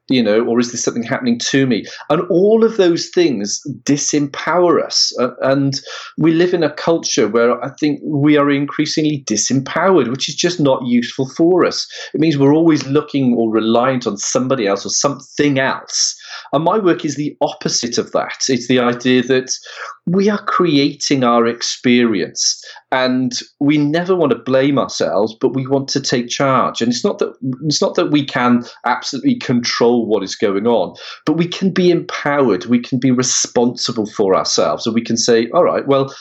you 0.08 0.22
know, 0.22 0.44
or 0.44 0.60
is 0.60 0.70
this 0.70 0.84
something 0.84 1.02
happening 1.02 1.38
to 1.38 1.66
me? 1.66 1.84
And 2.10 2.22
all 2.30 2.64
of 2.64 2.76
those 2.76 3.08
things 3.08 3.60
disempower 3.82 4.82
us. 4.82 5.12
And 5.42 5.80
we 6.16 6.32
live 6.32 6.54
in 6.54 6.62
a 6.62 6.72
culture 6.72 7.28
where 7.28 7.62
I 7.64 7.70
think 7.80 8.00
we 8.04 8.36
are 8.36 8.50
increasingly 8.50 9.24
disempowered, 9.26 10.10
which 10.10 10.28
is 10.28 10.34
just 10.34 10.60
not 10.60 10.86
useful 10.86 11.28
for 11.30 11.64
us. 11.64 11.86
It 12.14 12.20
means 12.20 12.38
we're 12.38 12.54
always 12.54 12.86
looking 12.86 13.34
or 13.34 13.50
reliant 13.50 14.06
on 14.06 14.16
somebody 14.16 14.66
else 14.66 14.86
or 14.86 14.90
something 14.90 15.58
else. 15.58 16.16
And 16.52 16.64
my 16.64 16.78
work 16.78 17.04
is 17.04 17.16
the 17.16 17.36
opposite 17.40 17.98
of 17.98 18.12
that. 18.12 18.44
It's 18.48 18.68
the 18.68 18.78
idea 18.78 19.22
that 19.24 19.52
we 20.06 20.28
are 20.28 20.42
creating 20.44 21.24
our 21.24 21.46
experience 21.46 22.64
and 22.92 23.32
we 23.58 23.76
never 23.76 24.14
want 24.14 24.30
to 24.30 24.38
blame 24.38 24.78
ourselves 24.78 25.34
but 25.40 25.54
we 25.54 25.66
want 25.66 25.88
to 25.88 26.00
take 26.00 26.28
charge 26.28 26.80
and 26.80 26.92
it's 26.92 27.04
not 27.04 27.18
that 27.18 27.34
it's 27.64 27.82
not 27.82 27.96
that 27.96 28.12
we 28.12 28.24
can 28.24 28.64
absolutely 28.84 29.34
control 29.34 29.95
what 30.04 30.22
is 30.22 30.34
going 30.34 30.66
on. 30.66 30.94
But 31.24 31.34
we 31.34 31.46
can 31.46 31.70
be 31.70 31.90
empowered. 31.90 32.66
We 32.66 32.80
can 32.80 32.98
be 32.98 33.10
responsible 33.10 34.06
for 34.06 34.34
ourselves. 34.34 34.86
And 34.86 34.94
we 34.94 35.02
can 35.02 35.16
say 35.16 35.48
all 35.50 35.64
right 35.64 35.86
well 35.86 36.12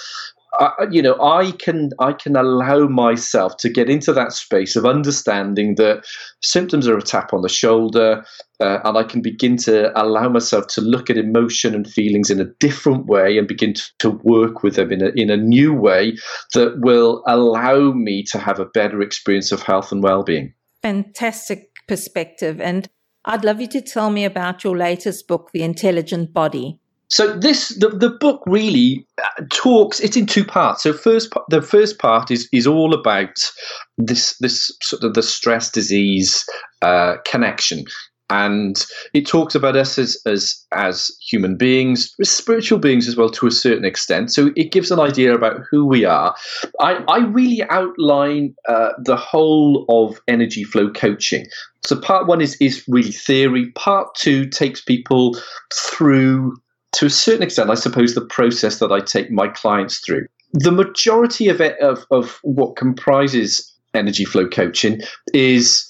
I, 0.59 0.88
you 0.91 1.01
know, 1.01 1.15
I 1.21 1.51
can 1.51 1.91
I 1.99 2.13
can 2.13 2.35
allow 2.35 2.88
myself 2.88 3.57
to 3.57 3.69
get 3.69 3.89
into 3.89 4.13
that 4.13 4.33
space 4.33 4.75
of 4.75 4.85
understanding 4.85 5.75
that 5.75 6.05
symptoms 6.41 6.88
are 6.88 6.97
a 6.97 7.01
tap 7.01 7.33
on 7.33 7.41
the 7.41 7.49
shoulder, 7.49 8.23
uh, 8.59 8.79
and 8.83 8.97
I 8.97 9.03
can 9.03 9.21
begin 9.21 9.57
to 9.57 9.91
allow 9.99 10.29
myself 10.29 10.67
to 10.67 10.81
look 10.81 11.09
at 11.09 11.17
emotion 11.17 11.75
and 11.75 11.89
feelings 11.89 12.29
in 12.29 12.39
a 12.39 12.45
different 12.59 13.05
way 13.07 13.38
and 13.38 13.47
begin 13.47 13.73
to, 13.73 13.83
to 13.99 14.09
work 14.23 14.63
with 14.63 14.75
them 14.75 14.91
in 14.91 15.01
a 15.01 15.09
in 15.09 15.29
a 15.29 15.38
new 15.38 15.73
way 15.73 16.17
that 16.53 16.79
will 16.79 17.23
allow 17.27 17.91
me 17.91 18.23
to 18.31 18.39
have 18.39 18.59
a 18.59 18.65
better 18.65 19.01
experience 19.01 19.51
of 19.51 19.61
health 19.61 19.91
and 19.91 20.03
well-being. 20.03 20.53
Fantastic 20.81 21.69
perspective, 21.88 22.61
and 22.61 22.88
I'd 23.25 23.43
love 23.43 23.59
you 23.59 23.67
to 23.67 23.81
tell 23.81 24.09
me 24.09 24.23
about 24.23 24.63
your 24.63 24.77
latest 24.77 25.27
book, 25.27 25.49
The 25.51 25.63
Intelligent 25.63 26.33
Body. 26.33 26.79
So 27.09 27.38
this 27.38 27.69
the, 27.79 27.89
the 27.89 28.09
book 28.09 28.41
really 28.47 29.05
uh, 29.23 29.43
talks. 29.51 29.99
It's 29.99 30.17
in 30.17 30.25
two 30.25 30.43
parts. 30.43 30.83
So 30.83 30.91
first, 30.91 31.31
the 31.49 31.61
first 31.61 31.99
part 31.99 32.31
is 32.31 32.49
is 32.51 32.65
all 32.65 32.93
about 32.93 33.51
this 33.97 34.35
this 34.39 34.75
sort 34.81 35.03
of 35.03 35.13
the 35.13 35.21
stress 35.21 35.69
disease 35.69 36.43
uh, 36.81 37.17
connection, 37.25 37.85
and 38.29 38.85
it 39.13 39.27
talks 39.27 39.55
about 39.55 39.75
us 39.75 39.97
as 39.97 40.17
as 40.25 40.65
as 40.73 41.11
human 41.21 41.57
beings, 41.57 42.13
spiritual 42.23 42.79
beings 42.79 43.07
as 43.07 43.15
well 43.15 43.29
to 43.29 43.47
a 43.47 43.51
certain 43.51 43.85
extent. 43.85 44.31
So 44.31 44.51
it 44.55 44.71
gives 44.71 44.91
an 44.91 44.99
idea 44.99 45.33
about 45.35 45.61
who 45.69 45.85
we 45.85 46.05
are. 46.05 46.35
I 46.79 47.03
I 47.07 47.19
really 47.19 47.63
outline 47.69 48.55
uh, 48.67 48.89
the 49.03 49.15
whole 49.15 49.85
of 49.89 50.19
energy 50.27 50.63
flow 50.63 50.89
coaching. 50.89 51.45
So 51.85 51.99
part 51.99 52.27
one 52.27 52.41
is 52.41 52.55
is 52.59 52.83
really 52.88 53.11
theory. 53.11 53.71
Part 53.71 54.15
two 54.15 54.47
takes 54.47 54.81
people 54.81 55.38
through 55.73 56.55
to 56.95 57.05
a 57.05 57.09
certain 57.09 57.43
extent, 57.43 57.69
I 57.69 57.75
suppose, 57.75 58.15
the 58.15 58.25
process 58.25 58.79
that 58.79 58.91
I 58.91 59.01
take 59.01 59.29
my 59.29 59.49
clients 59.49 59.99
through. 59.99 60.27
The 60.53 60.71
majority 60.71 61.49
of 61.49 61.59
it, 61.59 61.77
of, 61.81 62.05
of 62.09 62.39
what 62.43 62.77
comprises 62.77 63.73
energy 63.93 64.23
flow 64.23 64.47
coaching 64.47 65.01
is, 65.33 65.85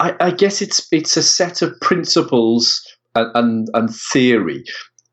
I, 0.00 0.14
I 0.20 0.30
guess, 0.30 0.62
it's 0.62 0.86
it's 0.92 1.16
a 1.16 1.22
set 1.22 1.62
of 1.62 1.78
principles 1.80 2.80
and, 3.14 3.30
and, 3.34 3.68
and 3.74 3.94
theory 3.94 4.64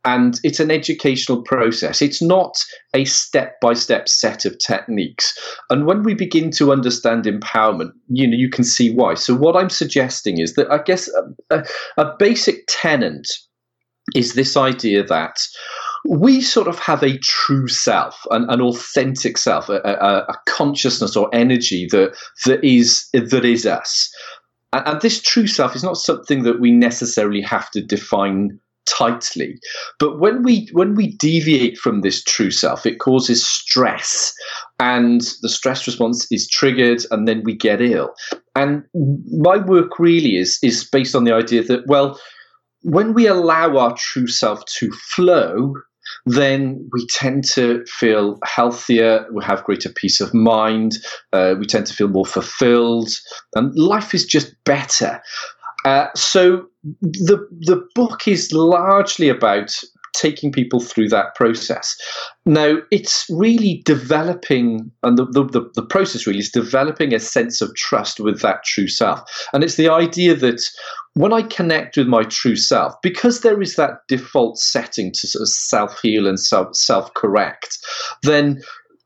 and 0.08 0.40
it's 0.44 0.62
an 0.62 0.72
educational 0.72 1.42
process. 1.42 2.02
It's 2.02 2.22
not 2.22 2.58
a 2.94 3.04
step 3.04 3.60
by 3.60 3.74
step 3.74 4.08
set 4.08 4.46
of 4.46 4.58
techniques. 4.58 5.38
And 5.70 5.86
when 5.86 6.04
we 6.04 6.14
begin 6.14 6.50
to 6.52 6.72
understand 6.72 7.26
empowerment, 7.26 7.92
you 8.08 8.26
know, 8.26 8.38
you 8.38 8.50
can 8.50 8.64
see 8.64 8.90
why. 8.90 9.16
So 9.16 9.36
what 9.36 9.58
I'm 9.58 9.70
suggesting 9.70 10.40
is 10.40 10.54
that 10.54 10.72
I 10.72 10.78
guess 10.82 11.10
a, 11.10 11.58
a, 11.58 11.64
a 11.98 12.16
basic 12.18 12.64
tenant 12.70 13.28
is 14.16 14.34
this 14.34 14.56
idea 14.56 15.04
that 15.04 15.46
we 16.08 16.40
sort 16.40 16.70
of 16.70 16.80
have 16.80 17.04
a 17.04 17.18
true 17.18 17.68
self, 17.68 18.18
an, 18.32 18.46
an 18.50 18.62
authentic 18.62 19.38
self, 19.38 19.68
a, 19.68 19.82
a, 19.84 20.26
a, 20.30 20.36
consciousness 20.48 21.18
or 21.18 21.30
energy 21.34 21.86
that 21.92 22.16
that 22.46 22.64
is 22.64 23.10
that 23.12 23.44
is 23.44 23.66
us. 23.66 24.10
And, 24.78 24.88
and 24.88 25.02
this 25.02 25.22
true 25.22 25.48
self 25.48 25.76
is 25.76 25.84
not 25.84 25.98
something 25.98 26.44
that 26.44 26.60
we 26.60 26.72
necessarily 26.72 27.42
have 27.42 27.72
to 27.72 27.82
define 27.82 28.60
tightly. 28.88 29.60
But 30.00 30.20
when 30.20 30.44
we 30.44 30.70
when 30.72 30.96
we 30.96 31.16
deviate 31.16 31.78
from 31.78 32.02
this 32.02 32.24
true 32.24 32.52
self, 32.52 32.86
it 32.86 33.00
causes 33.00 33.46
stress, 33.46 34.34
and 34.80 35.22
the 35.42 35.50
stress 35.50 35.86
response 35.88 36.28
is 36.32 36.50
triggered, 36.50 37.04
and 37.12 37.28
then 37.28 37.44
we 37.44 37.56
get 37.56 37.82
ill. 37.82 38.14
And 38.56 38.84
my 39.32 39.58
work 39.58 40.00
really 40.00 40.38
is 40.38 40.60
is 40.64 40.88
based 40.90 41.16
on 41.16 41.24
the 41.24 41.34
idea 41.34 41.64
that 41.64 41.86
well, 41.88 42.20
when 42.84 43.14
we 43.14 43.28
allow 43.28 43.78
our 43.78 43.96
true 43.98 44.28
self 44.28 44.64
to 44.78 44.92
flow, 44.92 45.74
then 46.26 46.90
we 46.92 47.06
tend 47.08 47.46
to 47.54 47.86
feel 47.86 48.40
healthier, 48.44 49.26
we 49.32 49.44
have 49.44 49.64
greater 49.64 49.90
peace 49.90 50.20
of 50.22 50.34
mind, 50.34 50.98
uh, 51.34 51.56
we 51.60 51.66
tend 51.66 51.88
to 51.88 51.94
feel 51.94 52.08
more 52.08 52.26
fulfilled, 52.26 53.10
and 53.56 53.74
life 53.78 54.14
is 54.14 54.26
just 54.26 54.54
better. 54.64 55.22
Uh, 55.86 56.08
so 56.16 56.66
the 57.02 57.48
the 57.62 57.82
book 57.96 58.28
is 58.28 58.52
largely 58.52 59.30
about 59.30 59.80
taking 60.14 60.52
people 60.52 60.80
through 60.80 61.10
that 61.10 61.36
process. 61.36 61.98
Now, 62.46 62.78
it's 62.92 63.26
really 63.30 63.82
developing, 63.86 64.92
and 65.04 65.18
the, 65.18 65.26
the, 65.26 65.70
the, 65.76 65.86
process 65.86 66.26
really 66.26 66.40
is 66.40 66.50
developing 66.50 67.14
a 67.14 67.20
sense 67.20 67.62
of 67.62 67.76
trust 67.76 68.20
with 68.20 68.42
that 68.42 68.64
true 68.64 68.88
self. 68.88 69.22
And 69.54 69.64
it's 69.64 69.76
the 69.76 69.90
idea 69.90 70.36
that 70.36 70.62
when 71.14 71.34
I 71.34 71.42
connect 71.42 71.98
with 71.98 72.08
my 72.08 72.24
true 72.24 72.56
self, 72.56 72.94
because 73.02 73.42
there 73.42 73.62
is 73.62 73.76
that 73.76 74.02
default 74.08 74.60
setting 74.60 75.12
to 75.14 75.28
sort 75.28 75.42
of 75.42 75.50
self 75.50 76.00
heal 76.02 76.28
and 76.28 76.40
self 76.40 77.14
correct, 77.16 77.78
then 78.24 78.62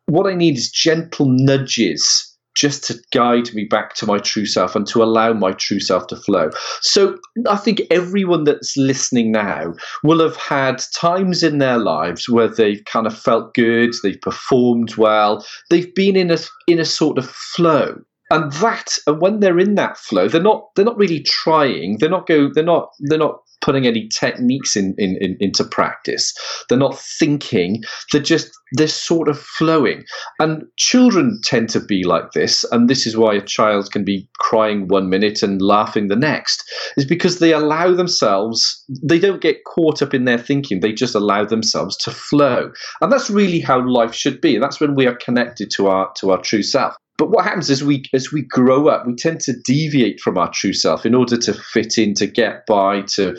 what 0.08 0.28
I 0.28 0.36
need 0.36 0.58
is 0.58 0.70
gentle 0.70 1.28
nudges 1.30 2.31
just 2.56 2.84
to 2.86 3.00
guide 3.12 3.54
me 3.54 3.66
back 3.66 3.94
to 3.96 4.06
my 4.06 4.18
true 4.18 4.46
self 4.46 4.76
and 4.76 4.86
to 4.88 5.04
allow 5.04 5.34
my 5.34 5.52
true 5.54 5.80
self 5.80 6.08
to 6.08 6.16
flow. 6.16 6.50
So 6.82 7.18
I 7.48 7.56
think 7.58 7.82
everyone 7.90 8.44
that's 8.44 8.76
listening 8.76 9.32
now 9.32 9.74
will 10.04 10.20
have 10.20 10.36
had 10.36 10.84
times 10.94 11.44
in 11.44 11.60
their 11.60 11.78
lives 11.78 12.28
where 12.28 12.48
they've 12.48 12.84
kind 12.86 13.08
of 13.08 13.18
felt 13.18 13.54
good, 13.54 13.94
they've 14.04 14.20
performed 14.22 14.96
well, 14.98 15.46
they've 15.70 15.94
been 15.96 16.16
in 16.16 16.32
a 16.32 16.38
in 16.68 16.80
a 16.80 16.86
sort 16.86 17.18
of 17.18 17.30
flow. 17.30 18.00
And 18.30 18.52
that 18.54 18.98
and 19.08 19.20
when 19.22 19.42
they're 19.42 19.60
in 19.60 19.76
that 19.76 19.98
flow, 19.98 20.28
they're 20.28 20.42
not 20.42 20.70
they're 20.76 20.86
not 20.86 20.98
really 20.98 21.22
trying. 21.22 21.98
They're 22.00 22.10
not 22.10 22.28
go 22.28 22.50
they're 22.54 22.64
not 22.64 22.92
they're 23.00 23.18
not 23.18 23.42
putting 23.62 23.88
any 23.88 24.08
techniques 24.08 24.76
in, 24.76 24.96
in, 24.98 25.18
in, 25.22 25.38
into 25.40 25.64
practice. 25.64 26.34
They're 26.68 26.78
not 26.78 26.98
thinking. 26.98 27.84
They're 28.12 28.22
just 28.22 28.52
they're 28.74 28.88
sort 28.88 29.28
of 29.28 29.40
flowing. 29.40 30.04
And 30.40 30.64
children 30.78 31.40
tend 31.44 31.70
to 31.70 31.80
be 31.80 32.04
like 32.04 32.32
this, 32.32 32.64
and 32.72 32.90
this 32.90 33.06
is 33.06 33.18
why 33.18 33.36
a 33.36 33.42
child 33.42 33.92
can 33.92 34.04
be 34.04 34.30
crying 34.40 34.88
one 34.88 35.10
minute 35.10 35.44
and 35.44 35.62
laughing 35.62 36.08
the 36.08 36.16
next, 36.16 36.64
is 36.98 37.06
because 37.06 37.40
they 37.40 37.54
allow 37.54 37.94
themselves, 37.94 38.84
they 39.04 39.20
don't 39.20 39.42
get 39.42 39.64
caught 39.66 40.02
up 40.02 40.14
in 40.14 40.26
their 40.26 40.38
thinking, 40.38 40.80
they 40.80 40.94
just 40.94 41.16
allow 41.16 41.46
themselves 41.46 41.98
to 41.98 42.12
flow. 42.12 42.72
And 43.02 43.12
that's 43.12 43.30
really 43.30 43.60
how 43.60 43.86
life 43.86 44.14
should 44.14 44.42
be. 44.42 44.58
That's 44.58 44.80
when 44.80 44.96
we 44.96 45.08
are 45.08 45.16
connected 45.16 45.70
to 45.72 45.88
our 45.88 46.12
to 46.18 46.32
our 46.32 46.42
true 46.42 46.64
self. 46.64 46.96
But 47.22 47.30
what 47.30 47.46
happens 47.46 47.70
as 47.70 47.84
we 47.84 48.04
as 48.16 48.32
we 48.32 48.42
grow 48.42 48.88
up, 48.88 49.06
we 49.06 49.14
tend 49.14 49.42
to 49.42 49.54
deviate 49.54 50.20
from 50.20 50.40
our 50.40 50.50
true 50.50 50.74
self 50.74 51.06
in 51.06 51.14
order 51.14 51.38
to 51.38 51.54
fit 51.54 52.00
in, 52.00 52.16
to 52.16 52.26
get 52.26 52.66
by, 52.66 53.02
to 53.14 53.38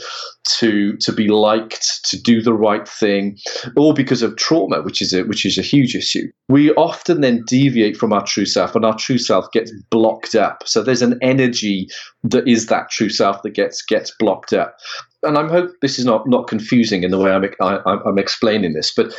to 0.61 0.97
to 0.99 1.13
be 1.13 1.27
liked, 1.27 2.05
to 2.05 2.23
do 2.23 2.41
the 2.41 2.55
right 2.55 2.87
thing, 2.87 3.41
all 3.75 3.93
because 3.93 4.23
of 4.23 4.37
trauma, 4.37 4.83
which 4.83 5.03
is 5.03 5.13
a 5.13 5.25
which 5.25 5.45
is 5.45 5.59
a 5.59 5.63
huge 5.63 5.97
issue. 5.97 6.31
We 6.49 6.71
often 6.75 7.23
then 7.23 7.43
deviate 7.45 7.97
from 7.97 8.13
our 8.13 8.25
true 8.25 8.47
self, 8.47 8.77
and 8.77 8.85
our 8.85 8.97
true 8.97 9.19
self 9.19 9.51
gets 9.51 9.73
blocked 9.91 10.37
up. 10.37 10.63
So 10.65 10.85
there's 10.85 11.03
an 11.03 11.19
energy 11.21 11.89
that 12.23 12.47
is 12.47 12.67
that 12.67 12.89
true 12.89 13.11
self 13.11 13.43
that 13.43 13.51
gets 13.51 13.83
gets 13.83 14.13
blocked 14.17 14.53
up. 14.53 14.77
And 15.25 15.37
I 15.37 15.49
hope 15.49 15.73
this 15.83 15.99
is 15.99 16.05
not 16.05 16.29
not 16.29 16.47
confusing 16.47 17.03
in 17.03 17.11
the 17.11 17.19
way 17.19 17.33
I'm 17.33 17.45
I, 17.61 17.75
am 17.79 17.83
i 18.07 18.09
am 18.09 18.19
explaining 18.19 18.75
this, 18.75 18.95
but 18.95 19.13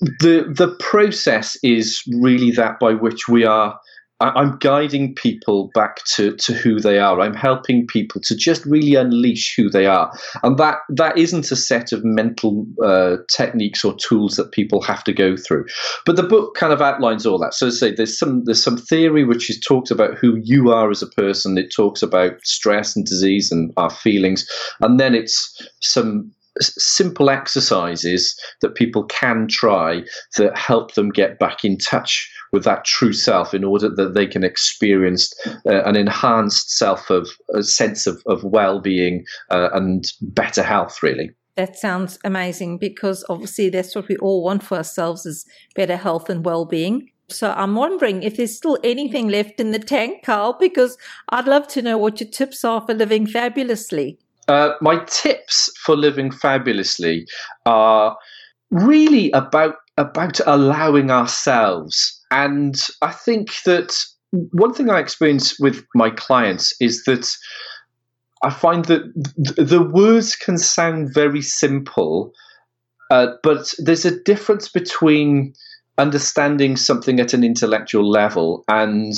the 0.00 0.52
the 0.56 0.76
process 0.78 1.56
is 1.62 2.02
really 2.20 2.50
that 2.52 2.78
by 2.78 2.92
which 2.94 3.28
we 3.28 3.44
are 3.44 3.78
I'm 4.20 4.56
guiding 4.58 5.14
people 5.14 5.70
back 5.74 6.04
to, 6.16 6.34
to 6.38 6.52
who 6.52 6.80
they 6.80 6.98
are. 6.98 7.20
I'm 7.20 7.34
helping 7.34 7.86
people 7.86 8.20
to 8.22 8.34
just 8.34 8.64
really 8.66 8.96
unleash 8.96 9.54
who 9.56 9.70
they 9.70 9.86
are, 9.86 10.12
and 10.42 10.58
that 10.58 10.78
that 10.88 11.16
isn't 11.16 11.52
a 11.52 11.56
set 11.56 11.92
of 11.92 12.04
mental 12.04 12.66
uh, 12.84 13.18
techniques 13.30 13.84
or 13.84 13.94
tools 13.94 14.34
that 14.34 14.50
people 14.50 14.82
have 14.82 15.04
to 15.04 15.12
go 15.12 15.36
through. 15.36 15.66
But 16.04 16.16
the 16.16 16.24
book 16.24 16.56
kind 16.56 16.72
of 16.72 16.82
outlines 16.82 17.26
all 17.26 17.38
that. 17.38 17.54
So, 17.54 17.70
say 17.70 17.94
there's 17.94 18.18
some 18.18 18.42
there's 18.44 18.62
some 18.62 18.76
theory 18.76 19.22
which 19.22 19.48
is 19.48 19.60
talks 19.60 19.90
about 19.90 20.18
who 20.18 20.40
you 20.42 20.72
are 20.72 20.90
as 20.90 21.02
a 21.02 21.10
person. 21.10 21.56
It 21.56 21.72
talks 21.74 22.02
about 22.02 22.44
stress 22.44 22.96
and 22.96 23.06
disease 23.06 23.52
and 23.52 23.72
our 23.76 23.90
feelings, 23.90 24.48
and 24.80 24.98
then 24.98 25.14
it's 25.14 25.70
some 25.80 26.32
simple 26.60 27.30
exercises 27.30 28.38
that 28.60 28.74
people 28.74 29.04
can 29.04 29.46
try 29.48 30.02
that 30.36 30.56
help 30.56 30.94
them 30.94 31.10
get 31.10 31.38
back 31.38 31.64
in 31.64 31.78
touch 31.78 32.30
with 32.52 32.64
that 32.64 32.84
true 32.84 33.12
self 33.12 33.54
in 33.54 33.64
order 33.64 33.88
that 33.88 34.14
they 34.14 34.26
can 34.26 34.44
experience 34.44 35.32
uh, 35.66 35.82
an 35.84 35.96
enhanced 35.96 36.70
self 36.76 37.10
of 37.10 37.28
a 37.54 37.62
sense 37.62 38.06
of, 38.06 38.22
of 38.26 38.42
well-being 38.44 39.24
uh, 39.50 39.68
and 39.72 40.12
better 40.22 40.62
health 40.62 41.02
really 41.02 41.30
that 41.56 41.76
sounds 41.76 42.18
amazing 42.24 42.78
because 42.78 43.24
obviously 43.28 43.68
that's 43.68 43.94
what 43.94 44.08
we 44.08 44.16
all 44.18 44.44
want 44.44 44.62
for 44.62 44.76
ourselves 44.76 45.26
is 45.26 45.44
better 45.74 45.96
health 45.96 46.30
and 46.30 46.44
well-being 46.44 47.10
so 47.30 47.52
I'm 47.52 47.74
wondering 47.74 48.22
if 48.22 48.36
there's 48.36 48.56
still 48.56 48.78
anything 48.82 49.28
left 49.28 49.60
in 49.60 49.72
the 49.72 49.78
tank, 49.78 50.24
Carl, 50.24 50.56
because 50.58 50.96
I'd 51.28 51.46
love 51.46 51.68
to 51.68 51.82
know 51.82 51.98
what 51.98 52.20
your 52.20 52.30
tips 52.30 52.64
are 52.64 52.80
for 52.80 52.94
living 52.94 53.26
fabulously. 53.26 54.18
Uh, 54.48 54.72
my 54.80 55.04
tips 55.04 55.70
for 55.84 55.96
living 55.96 56.30
fabulously 56.30 57.26
are 57.66 58.16
really 58.70 59.30
about 59.32 59.74
about 59.98 60.40
allowing 60.46 61.10
ourselves. 61.10 62.18
And 62.30 62.80
I 63.02 63.12
think 63.12 63.62
that 63.64 63.94
one 64.52 64.72
thing 64.72 64.90
I 64.90 65.00
experience 65.00 65.58
with 65.58 65.84
my 65.94 66.10
clients 66.10 66.74
is 66.80 67.04
that 67.04 67.28
I 68.42 68.50
find 68.50 68.84
that 68.86 69.02
th- 69.56 69.68
the 69.68 69.82
words 69.82 70.36
can 70.36 70.58
sound 70.58 71.12
very 71.12 71.42
simple, 71.42 72.32
uh, 73.10 73.28
but 73.42 73.74
there's 73.78 74.04
a 74.04 74.20
difference 74.22 74.68
between 74.68 75.54
understanding 75.98 76.76
something 76.76 77.18
at 77.18 77.34
an 77.34 77.42
intellectual 77.42 78.08
level 78.08 78.64
and 78.68 79.14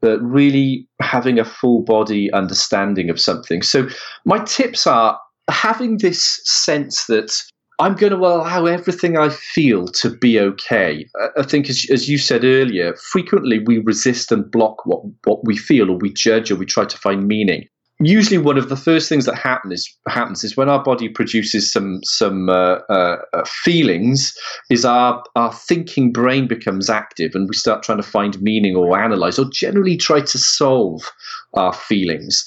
but 0.00 0.20
really 0.22 0.86
having 1.00 1.38
a 1.38 1.44
full 1.44 1.82
body 1.82 2.32
understanding 2.32 3.10
of 3.10 3.20
something. 3.20 3.62
So, 3.62 3.88
my 4.24 4.38
tips 4.44 4.86
are 4.86 5.18
having 5.48 5.98
this 5.98 6.40
sense 6.44 7.06
that 7.06 7.32
I'm 7.78 7.94
going 7.94 8.12
to 8.12 8.18
allow 8.18 8.64
everything 8.64 9.18
I 9.18 9.28
feel 9.28 9.86
to 9.88 10.10
be 10.10 10.40
okay. 10.40 11.06
I 11.36 11.42
think, 11.42 11.68
as, 11.68 11.86
as 11.90 12.08
you 12.08 12.18
said 12.18 12.44
earlier, 12.44 12.94
frequently 13.10 13.58
we 13.58 13.78
resist 13.78 14.32
and 14.32 14.50
block 14.50 14.86
what, 14.86 15.02
what 15.24 15.44
we 15.44 15.56
feel, 15.56 15.90
or 15.90 15.98
we 15.98 16.12
judge, 16.12 16.50
or 16.50 16.56
we 16.56 16.66
try 16.66 16.84
to 16.84 16.98
find 16.98 17.26
meaning 17.26 17.68
usually 18.00 18.38
one 18.38 18.58
of 18.58 18.68
the 18.68 18.76
first 18.76 19.08
things 19.08 19.24
that 19.24 19.36
happen 19.36 19.72
is, 19.72 19.96
happens 20.08 20.44
is 20.44 20.56
when 20.56 20.68
our 20.68 20.82
body 20.82 21.08
produces 21.08 21.72
some 21.72 22.00
some 22.04 22.48
uh, 22.48 22.78
uh, 22.90 23.16
uh, 23.32 23.44
feelings 23.44 24.36
is 24.70 24.84
our 24.84 25.22
our 25.34 25.52
thinking 25.52 26.12
brain 26.12 26.46
becomes 26.46 26.90
active 26.90 27.34
and 27.34 27.48
we 27.48 27.54
start 27.54 27.82
trying 27.82 27.98
to 27.98 28.08
find 28.08 28.40
meaning 28.42 28.76
or 28.76 28.98
analyze 28.98 29.38
or 29.38 29.46
generally 29.50 29.96
try 29.96 30.20
to 30.20 30.38
solve 30.38 31.10
our 31.54 31.72
feelings. 31.72 32.44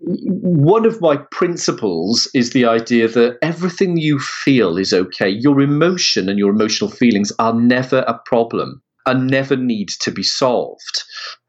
One 0.00 0.86
of 0.86 1.00
my 1.00 1.16
principles 1.32 2.28
is 2.32 2.50
the 2.50 2.66
idea 2.66 3.08
that 3.08 3.38
everything 3.42 3.96
you 3.96 4.20
feel 4.20 4.76
is 4.76 4.92
okay. 4.92 5.28
Your 5.28 5.60
emotion 5.60 6.28
and 6.28 6.38
your 6.38 6.50
emotional 6.50 6.90
feelings 6.90 7.32
are 7.40 7.52
never 7.52 8.04
a 8.06 8.20
problem 8.26 8.80
and 9.06 9.28
never 9.28 9.56
need 9.56 9.88
to 10.00 10.12
be 10.12 10.22
solved 10.22 11.02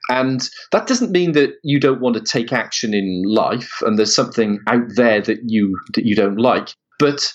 and 0.10 0.50
that 0.72 0.88
doesn't 0.88 1.12
mean 1.12 1.34
that 1.34 1.52
you 1.63 1.80
don't 1.80 2.02
want 2.02 2.15
to 2.15 2.22
take 2.22 2.52
action 2.52 2.93
in 2.93 3.24
life 3.26 3.82
and 3.82 3.98
there's 3.98 4.15
something 4.15 4.60
out 4.67 4.95
there 4.95 5.22
that 5.22 5.39
you 5.45 5.80
that 5.93 6.06
you 6.06 6.15
don't 6.15 6.38
like. 6.38 6.74
But 6.98 7.32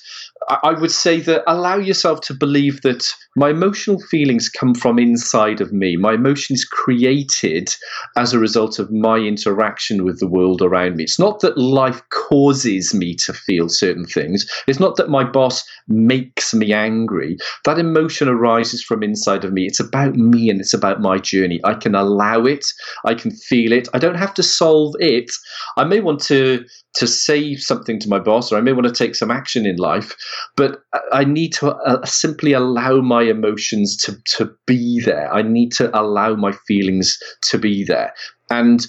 I 0.48 0.72
would 0.72 0.90
say 0.90 1.20
that 1.20 1.42
allow 1.46 1.76
yourself 1.76 2.20
to 2.22 2.34
believe 2.34 2.82
that 2.82 3.06
my 3.36 3.50
emotional 3.50 3.98
feelings 4.00 4.48
come 4.48 4.74
from 4.74 4.98
inside 4.98 5.60
of 5.60 5.72
me. 5.72 5.96
My 5.96 6.14
emotions 6.14 6.64
created 6.64 7.74
as 8.16 8.32
a 8.32 8.38
result 8.38 8.78
of 8.78 8.92
my 8.92 9.18
interaction 9.18 10.04
with 10.04 10.20
the 10.20 10.28
world 10.28 10.60
around 10.60 10.96
me. 10.96 11.04
It's 11.04 11.18
not 11.18 11.40
that 11.40 11.56
life 11.56 12.02
causes 12.10 12.92
me 12.94 13.14
to 13.16 13.32
feel 13.32 13.68
certain 13.68 14.04
things. 14.04 14.46
It's 14.66 14.80
not 14.80 14.96
that 14.96 15.08
my 15.08 15.24
boss 15.24 15.64
makes 15.88 16.52
me 16.52 16.72
angry. 16.72 17.38
That 17.64 17.78
emotion 17.78 18.28
arises 18.28 18.82
from 18.82 19.02
inside 19.02 19.44
of 19.44 19.52
me. 19.52 19.66
It's 19.66 19.80
about 19.80 20.14
me 20.14 20.50
and 20.50 20.60
it's 20.60 20.74
about 20.74 21.00
my 21.00 21.18
journey. 21.18 21.60
I 21.64 21.74
can 21.74 21.94
allow 21.94 22.44
it. 22.44 22.66
I 23.04 23.14
can 23.14 23.30
feel 23.30 23.72
it. 23.72 23.88
I 23.94 23.98
don't 23.98 24.16
have 24.16 24.34
to 24.34 24.42
solve 24.42 24.94
it. 25.00 25.30
I 25.76 25.84
may 25.84 26.00
want 26.00 26.20
to 26.24 26.64
to 26.96 27.06
say 27.06 27.56
something 27.56 27.98
to 28.00 28.08
my 28.08 28.18
boss 28.18 28.52
or 28.52 28.56
I 28.56 28.60
may 28.60 28.72
want 28.72 28.86
to 28.86 28.92
take 28.92 29.14
some 29.14 29.30
action 29.30 29.66
in 29.66 29.76
life, 29.76 30.14
but 30.56 30.80
I 31.12 31.24
need 31.24 31.52
to 31.54 31.72
uh, 31.72 32.04
simply 32.04 32.52
allow 32.52 33.00
my 33.00 33.22
emotions 33.22 33.96
to, 33.98 34.16
to 34.36 34.50
be 34.66 35.00
there. 35.00 35.32
I 35.32 35.42
need 35.42 35.72
to 35.72 35.96
allow 35.98 36.34
my 36.34 36.52
feelings 36.66 37.18
to 37.50 37.58
be 37.58 37.84
there. 37.84 38.12
And 38.50 38.86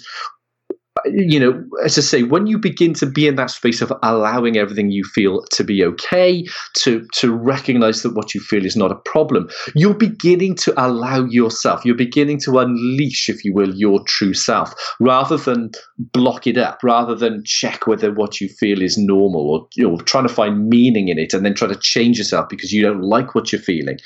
you 1.04 1.38
know, 1.38 1.64
as 1.84 1.98
I 1.98 2.00
say, 2.00 2.22
when 2.22 2.46
you 2.46 2.58
begin 2.58 2.94
to 2.94 3.06
be 3.06 3.26
in 3.26 3.36
that 3.36 3.50
space 3.50 3.82
of 3.82 3.92
allowing 4.02 4.56
everything 4.56 4.90
you 4.90 5.04
feel 5.04 5.44
to 5.52 5.64
be 5.64 5.84
okay, 5.84 6.44
to 6.78 7.06
to 7.14 7.32
recognize 7.32 8.02
that 8.02 8.14
what 8.14 8.34
you 8.34 8.40
feel 8.40 8.64
is 8.64 8.76
not 8.76 8.90
a 8.90 8.96
problem, 8.96 9.48
you're 9.74 9.94
beginning 9.94 10.54
to 10.56 10.74
allow 10.76 11.24
yourself, 11.24 11.84
you're 11.84 11.94
beginning 11.94 12.40
to 12.40 12.58
unleash, 12.58 13.28
if 13.28 13.44
you 13.44 13.52
will, 13.52 13.74
your 13.74 14.02
true 14.04 14.34
self, 14.34 14.74
rather 14.98 15.36
than 15.36 15.70
block 15.98 16.46
it 16.46 16.56
up, 16.56 16.80
rather 16.82 17.14
than 17.14 17.42
check 17.44 17.86
whether 17.86 18.12
what 18.12 18.40
you 18.40 18.48
feel 18.48 18.80
is 18.80 18.96
normal 18.96 19.50
or 19.50 19.68
you 19.74 19.88
know, 19.88 19.98
trying 19.98 20.26
to 20.26 20.32
find 20.32 20.68
meaning 20.68 21.08
in 21.08 21.18
it 21.18 21.34
and 21.34 21.44
then 21.44 21.54
try 21.54 21.68
to 21.68 21.76
change 21.76 22.18
yourself 22.18 22.48
because 22.48 22.72
you 22.72 22.82
don't 22.82 23.02
like 23.02 23.34
what 23.34 23.52
you're 23.52 23.60
feeling. 23.60 23.98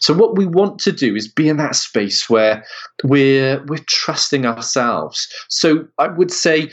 So 0.00 0.14
what 0.14 0.36
we 0.36 0.46
want 0.46 0.78
to 0.80 0.92
do 0.92 1.14
is 1.14 1.28
be 1.28 1.48
in 1.48 1.58
that 1.58 1.76
space 1.76 2.28
where 2.30 2.64
we're 3.04 3.62
we're 3.66 3.84
trusting 3.86 4.46
ourselves. 4.46 5.28
So 5.48 5.86
I 5.98 6.08
would 6.08 6.30
say, 6.38 6.70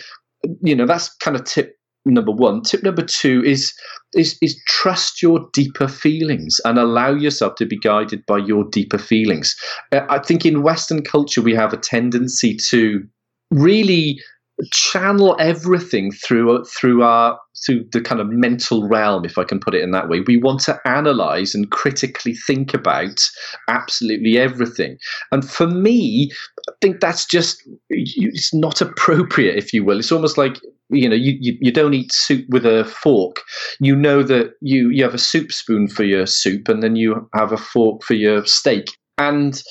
you 0.62 0.76
know, 0.76 0.86
that's 0.86 1.14
kind 1.16 1.36
of 1.36 1.44
tip 1.46 1.76
number 2.06 2.32
one. 2.32 2.62
Tip 2.62 2.84
number 2.84 3.04
two 3.04 3.44
is 3.44 3.74
is 4.14 4.38
is 4.42 4.62
trust 4.68 5.22
your 5.22 5.48
deeper 5.54 5.88
feelings 5.88 6.60
and 6.66 6.78
allow 6.78 7.12
yourself 7.12 7.56
to 7.56 7.66
be 7.66 7.78
guided 7.78 8.26
by 8.26 8.38
your 8.38 8.64
deeper 8.66 8.98
feelings. 8.98 9.56
Uh, 9.92 10.02
I 10.10 10.20
think 10.20 10.46
in 10.46 10.62
Western 10.62 11.04
culture 11.04 11.42
we 11.42 11.56
have 11.56 11.74
a 11.74 11.78
tendency 11.78 12.56
to 12.70 13.04
really 13.52 14.20
channel 14.72 15.36
everything 15.40 16.12
through 16.12 16.56
uh, 16.56 16.64
through 16.64 17.04
our 17.04 17.38
through 17.66 17.86
the 17.92 18.02
kind 18.02 18.22
of 18.22 18.30
mental 18.30 18.88
realm 18.88 19.26
if 19.26 19.38
i 19.38 19.44
can 19.44 19.60
put 19.60 19.76
it 19.76 19.82
in 19.82 19.92
that 19.92 20.08
way. 20.08 20.22
We 20.22 20.38
want 20.38 20.62
to 20.62 20.80
analyze 20.86 21.54
and 21.54 21.70
critically 21.72 22.34
think 22.34 22.74
about 22.74 23.22
absolutely 23.68 24.38
everything. 24.38 24.98
And 25.32 25.48
for 25.50 25.68
me 25.68 26.32
i 26.70 26.74
think 26.82 27.00
that's 27.00 27.26
just 27.26 27.62
it's 27.90 28.54
not 28.54 28.82
appropriate 28.82 29.58
if 29.58 29.74
you 29.74 29.84
will. 29.84 30.00
It's 30.00 30.12
almost 30.12 30.38
like 30.38 30.60
you 30.90 31.10
know 31.10 31.16
you, 31.16 31.38
you, 31.40 31.58
you 31.60 31.72
don't 31.72 31.94
eat 31.94 32.14
soup 32.14 32.46
with 32.50 32.66
a 32.66 32.86
fork. 32.86 33.42
You 33.80 33.96
know 33.96 34.24
that 34.24 34.52
you 34.62 34.90
you 34.90 35.04
have 35.04 35.14
a 35.14 35.20
soup 35.20 35.52
spoon 35.52 35.88
for 35.88 36.04
your 36.04 36.26
soup 36.26 36.70
and 36.70 36.82
then 36.82 36.96
you 36.96 37.30
have 37.36 37.52
a 37.52 37.58
fork 37.58 38.04
for 38.04 38.14
your 38.14 38.46
steak. 38.46 38.88
And 39.18 39.62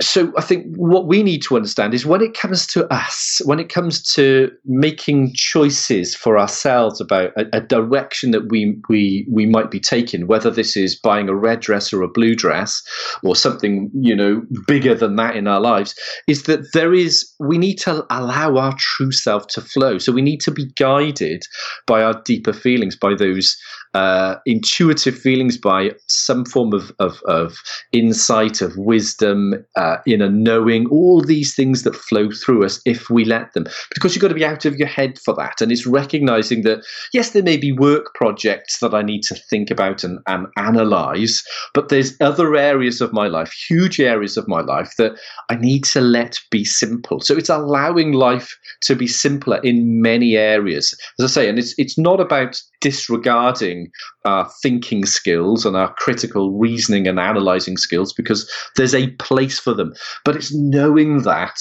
so 0.00 0.32
I 0.36 0.40
think 0.40 0.74
what 0.76 1.06
we 1.06 1.22
need 1.22 1.42
to 1.42 1.56
understand 1.56 1.94
is 1.94 2.04
when 2.04 2.20
it 2.20 2.34
comes 2.34 2.66
to 2.68 2.92
us, 2.92 3.40
when 3.44 3.60
it 3.60 3.68
comes 3.68 4.02
to 4.14 4.50
making 4.64 5.32
choices 5.34 6.14
for 6.16 6.38
ourselves 6.38 7.00
about 7.00 7.30
a, 7.36 7.58
a, 7.58 7.60
direction 7.60 8.32
that 8.32 8.48
we, 8.50 8.76
we 8.88 9.26
we 9.30 9.46
might 9.46 9.70
be 9.70 9.78
taking, 9.78 10.26
whether 10.26 10.50
this 10.50 10.76
is 10.76 10.98
buying 10.98 11.28
a 11.28 11.34
red 11.34 11.60
dress 11.60 11.92
or 11.92 12.02
a 12.02 12.08
blue 12.08 12.34
dress 12.34 12.82
or 13.22 13.36
something 13.36 13.90
you 13.94 14.16
know 14.16 14.42
bigger 14.66 14.94
than 14.94 15.16
that 15.16 15.36
in 15.36 15.46
our 15.46 15.60
lives, 15.60 15.94
is 16.26 16.44
that 16.44 16.72
there 16.72 16.92
is 16.92 17.32
we 17.38 17.56
need 17.56 17.76
to 17.76 18.04
allow 18.10 18.56
our 18.56 18.74
true 18.78 19.12
self 19.12 19.46
to 19.48 19.60
flow. 19.60 19.98
So 19.98 20.12
we 20.12 20.22
need 20.22 20.40
to 20.40 20.50
be 20.50 20.66
guided 20.76 21.44
by 21.86 22.02
our 22.02 22.20
deeper 22.24 22.52
feelings, 22.52 22.96
by 22.96 23.14
those 23.14 23.56
uh, 23.94 24.36
intuitive 24.44 25.16
feelings, 25.16 25.56
by 25.56 25.92
some 26.08 26.44
form 26.44 26.72
of, 26.74 26.90
of, 26.98 27.22
of 27.26 27.56
insight, 27.92 28.60
of 28.60 28.76
wisdom, 28.76 29.54
uh, 29.76 29.83
Uh, 29.84 30.00
inner 30.06 30.30
knowing, 30.30 30.88
all 30.88 31.20
these 31.20 31.54
things 31.54 31.82
that 31.82 31.94
flow 31.94 32.30
through 32.30 32.64
us 32.64 32.80
if 32.86 33.10
we 33.10 33.22
let 33.22 33.52
them. 33.52 33.66
Because 33.92 34.14
you've 34.14 34.22
got 34.22 34.28
to 34.28 34.34
be 34.42 34.44
out 34.52 34.64
of 34.64 34.76
your 34.76 34.88
head 34.88 35.18
for 35.24 35.34
that. 35.34 35.60
And 35.60 35.70
it's 35.70 35.86
recognizing 35.86 36.62
that, 36.62 36.78
yes, 37.12 37.30
there 37.30 37.42
may 37.42 37.58
be 37.58 37.70
work 37.70 38.14
projects 38.14 38.78
that 38.78 38.94
I 38.94 39.02
need 39.02 39.22
to 39.24 39.34
think 39.50 39.70
about 39.70 40.02
and, 40.02 40.20
and 40.26 40.46
analyze, 40.56 41.42
but 41.74 41.90
there's 41.90 42.16
other 42.22 42.56
areas 42.56 43.02
of 43.02 43.12
my 43.12 43.26
life, 43.28 43.52
huge 43.68 44.00
areas 44.00 44.38
of 44.38 44.48
my 44.48 44.62
life, 44.62 44.94
that 44.96 45.18
I 45.50 45.56
need 45.56 45.84
to 45.92 46.00
let 46.00 46.40
be 46.50 46.64
simple. 46.64 47.20
So 47.20 47.36
it's 47.36 47.50
allowing 47.50 48.12
life 48.12 48.56
to 48.84 48.94
be 48.94 49.06
simpler 49.06 49.58
in 49.62 50.00
many 50.00 50.36
areas. 50.36 50.94
As 51.18 51.24
I 51.26 51.28
say, 51.28 51.48
and 51.50 51.58
it's 51.58 51.74
it's 51.76 51.98
not 51.98 52.20
about 52.20 52.58
disregarding 52.84 53.90
our 54.26 54.46
thinking 54.62 55.06
skills 55.06 55.64
and 55.64 55.74
our 55.74 55.90
critical 55.94 56.52
reasoning 56.52 57.08
and 57.08 57.18
analyzing 57.18 57.78
skills 57.78 58.12
because 58.12 58.46
there's 58.76 58.94
a 58.94 59.10
place 59.12 59.58
for 59.58 59.72
them. 59.72 59.94
But 60.22 60.36
it's 60.36 60.54
knowing 60.54 61.22
that 61.22 61.58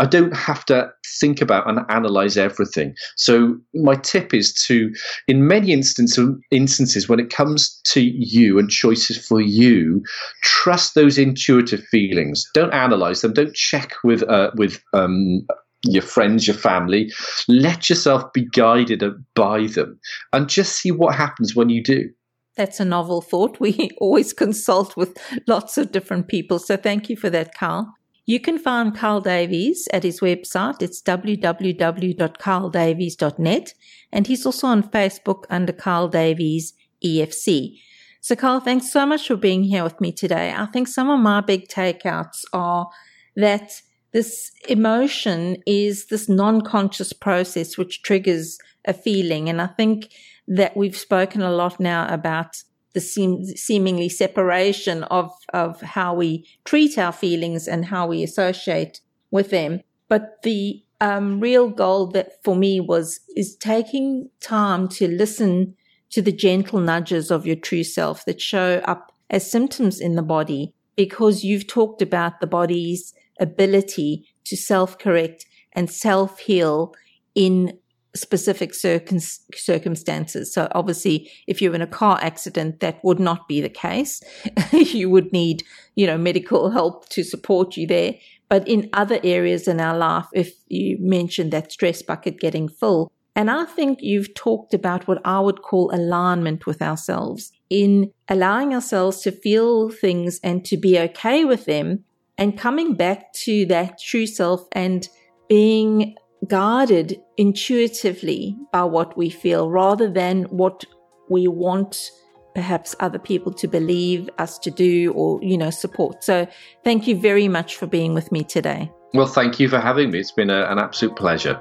I 0.00 0.06
don't 0.06 0.34
have 0.34 0.64
to 0.64 0.90
think 1.20 1.40
about 1.40 1.70
and 1.70 1.78
analyze 1.88 2.36
everything. 2.36 2.96
So 3.14 3.56
my 3.74 3.94
tip 3.94 4.34
is 4.34 4.52
to, 4.64 4.92
in 5.28 5.46
many 5.46 5.70
instances, 5.70 6.28
instances 6.50 7.08
when 7.08 7.20
it 7.20 7.30
comes 7.30 7.80
to 7.92 8.00
you 8.00 8.58
and 8.58 8.68
choices 8.68 9.24
for 9.24 9.40
you, 9.40 10.02
trust 10.42 10.96
those 10.96 11.16
intuitive 11.16 11.84
feelings. 11.92 12.44
Don't 12.54 12.74
analyze 12.74 13.20
them. 13.20 13.34
Don't 13.34 13.54
check 13.54 13.92
with 14.02 14.24
uh, 14.24 14.50
with 14.56 14.82
um, 14.92 15.46
your 15.92 16.02
friends, 16.02 16.46
your 16.46 16.56
family. 16.56 17.12
Let 17.48 17.88
yourself 17.88 18.32
be 18.32 18.46
guided 18.46 19.02
by 19.34 19.66
them 19.66 19.98
and 20.32 20.48
just 20.48 20.78
see 20.78 20.90
what 20.90 21.14
happens 21.14 21.54
when 21.54 21.68
you 21.68 21.82
do. 21.82 22.10
That's 22.56 22.80
a 22.80 22.84
novel 22.84 23.20
thought. 23.20 23.60
We 23.60 23.90
always 24.00 24.32
consult 24.32 24.96
with 24.96 25.16
lots 25.46 25.78
of 25.78 25.92
different 25.92 26.28
people. 26.28 26.58
So 26.58 26.76
thank 26.76 27.10
you 27.10 27.16
for 27.16 27.30
that, 27.30 27.54
Carl. 27.54 27.92
You 28.28 28.40
can 28.40 28.58
find 28.58 28.96
Carl 28.96 29.20
Davies 29.20 29.86
at 29.92 30.02
his 30.02 30.18
website. 30.20 30.82
It's 30.82 31.00
www.carldavies.net. 31.00 33.74
And 34.12 34.26
he's 34.26 34.44
also 34.44 34.66
on 34.66 34.82
Facebook 34.82 35.44
under 35.48 35.72
Carl 35.72 36.08
Davies 36.08 36.74
EFC. 37.04 37.78
So, 38.20 38.34
Carl, 38.34 38.58
thanks 38.58 38.90
so 38.90 39.06
much 39.06 39.28
for 39.28 39.36
being 39.36 39.62
here 39.62 39.84
with 39.84 40.00
me 40.00 40.10
today. 40.10 40.52
I 40.56 40.66
think 40.66 40.88
some 40.88 41.08
of 41.08 41.20
my 41.20 41.40
big 41.40 41.68
takeouts 41.68 42.42
are 42.52 42.88
that 43.36 43.80
this 44.16 44.50
emotion 44.66 45.58
is 45.66 46.06
this 46.06 46.26
non-conscious 46.26 47.12
process 47.12 47.76
which 47.76 48.00
triggers 48.00 48.58
a 48.86 48.94
feeling. 48.94 49.50
And 49.50 49.60
I 49.60 49.66
think 49.66 50.10
that 50.48 50.74
we've 50.74 50.96
spoken 50.96 51.42
a 51.42 51.52
lot 51.52 51.78
now 51.78 52.06
about 52.08 52.62
the 52.94 53.00
seem, 53.00 53.44
seemingly 53.44 54.08
separation 54.08 55.02
of, 55.04 55.30
of 55.52 55.82
how 55.82 56.14
we 56.14 56.48
treat 56.64 56.96
our 56.96 57.12
feelings 57.12 57.68
and 57.68 57.84
how 57.84 58.06
we 58.06 58.22
associate 58.22 59.02
with 59.30 59.50
them. 59.50 59.82
But 60.08 60.42
the 60.42 60.82
um, 61.02 61.38
real 61.38 61.68
goal 61.68 62.06
that 62.12 62.42
for 62.42 62.56
me 62.56 62.80
was 62.80 63.20
is 63.36 63.54
taking 63.54 64.30
time 64.40 64.88
to 64.96 65.08
listen 65.08 65.76
to 66.08 66.22
the 66.22 66.32
gentle 66.32 66.80
nudges 66.80 67.30
of 67.30 67.46
your 67.46 67.56
true 67.56 67.84
self 67.84 68.24
that 68.24 68.40
show 68.40 68.80
up 68.86 69.12
as 69.28 69.50
symptoms 69.50 70.00
in 70.00 70.14
the 70.14 70.22
body 70.22 70.72
because 70.96 71.44
you've 71.44 71.66
talked 71.66 72.00
about 72.00 72.40
the 72.40 72.46
body's 72.46 73.12
ability 73.40 74.28
to 74.44 74.56
self 74.56 74.98
correct 74.98 75.46
and 75.72 75.90
self 75.90 76.38
heal 76.38 76.94
in 77.34 77.78
specific 78.16 78.74
circum- 78.74 79.20
circumstances. 79.54 80.52
So 80.52 80.68
obviously, 80.72 81.30
if 81.46 81.60
you're 81.60 81.74
in 81.74 81.82
a 81.82 81.86
car 81.86 82.18
accident, 82.22 82.80
that 82.80 83.02
would 83.04 83.20
not 83.20 83.46
be 83.46 83.60
the 83.60 83.68
case. 83.68 84.22
you 84.72 85.10
would 85.10 85.32
need, 85.32 85.62
you 85.94 86.06
know, 86.06 86.18
medical 86.18 86.70
help 86.70 87.08
to 87.10 87.22
support 87.22 87.76
you 87.76 87.86
there. 87.86 88.14
But 88.48 88.66
in 88.66 88.88
other 88.92 89.18
areas 89.22 89.68
in 89.68 89.80
our 89.80 89.96
life, 89.96 90.26
if 90.32 90.52
you 90.68 90.96
mentioned 91.00 91.52
that 91.52 91.72
stress 91.72 92.02
bucket 92.02 92.40
getting 92.40 92.68
full, 92.68 93.10
and 93.34 93.50
I 93.50 93.66
think 93.66 94.00
you've 94.00 94.32
talked 94.34 94.72
about 94.72 95.06
what 95.06 95.20
I 95.24 95.40
would 95.40 95.60
call 95.60 95.94
alignment 95.94 96.64
with 96.64 96.80
ourselves 96.80 97.52
in 97.68 98.10
allowing 98.28 98.72
ourselves 98.72 99.20
to 99.22 99.32
feel 99.32 99.90
things 99.90 100.40
and 100.42 100.64
to 100.64 100.76
be 100.78 100.98
okay 100.98 101.44
with 101.44 101.66
them 101.66 102.04
and 102.38 102.58
coming 102.58 102.94
back 102.94 103.32
to 103.32 103.66
that 103.66 103.98
true 103.98 104.26
self 104.26 104.66
and 104.72 105.08
being 105.48 106.14
guided 106.46 107.20
intuitively 107.36 108.56
by 108.72 108.84
what 108.84 109.16
we 109.16 109.30
feel 109.30 109.70
rather 109.70 110.10
than 110.10 110.44
what 110.44 110.84
we 111.28 111.48
want 111.48 112.10
perhaps 112.54 112.94
other 113.00 113.18
people 113.18 113.52
to 113.52 113.68
believe 113.68 114.30
us 114.38 114.58
to 114.58 114.70
do 114.70 115.12
or 115.12 115.42
you 115.42 115.58
know 115.58 115.70
support. 115.70 116.24
So 116.24 116.46
thank 116.84 117.06
you 117.06 117.16
very 117.16 117.48
much 117.48 117.76
for 117.76 117.86
being 117.86 118.14
with 118.14 118.32
me 118.32 118.44
today. 118.44 118.90
Well 119.12 119.26
thank 119.26 119.60
you 119.60 119.68
for 119.68 119.78
having 119.78 120.10
me. 120.10 120.20
It's 120.20 120.32
been 120.32 120.50
a, 120.50 120.64
an 120.66 120.78
absolute 120.78 121.16
pleasure. 121.16 121.60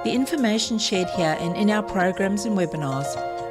The 0.05 0.13
information 0.13 0.79
shared 0.79 1.09
here 1.17 1.35
and 1.41 1.57
in 1.57 1.71
our 1.71 1.83
programs 1.83 2.45
and 2.45 2.59
webinars 2.59 3.07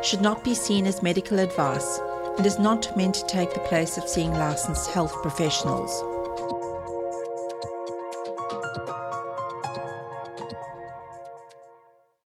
should 0.06 0.22
not 0.22 0.43
be 0.43 0.54
seen 0.54 0.86
as 0.86 1.01
medical 1.01 1.39
advice, 1.39 1.99
and 2.38 2.45
is 2.45 2.60
not 2.60 2.95
meant 2.95 3.16
to 3.16 3.26
take 3.26 3.56
the 3.56 3.60
place 3.62 3.97
of 3.97 4.08
seeing 4.08 4.32
licensed 4.32 4.91
health 4.91 5.14
professionals. 5.24 6.12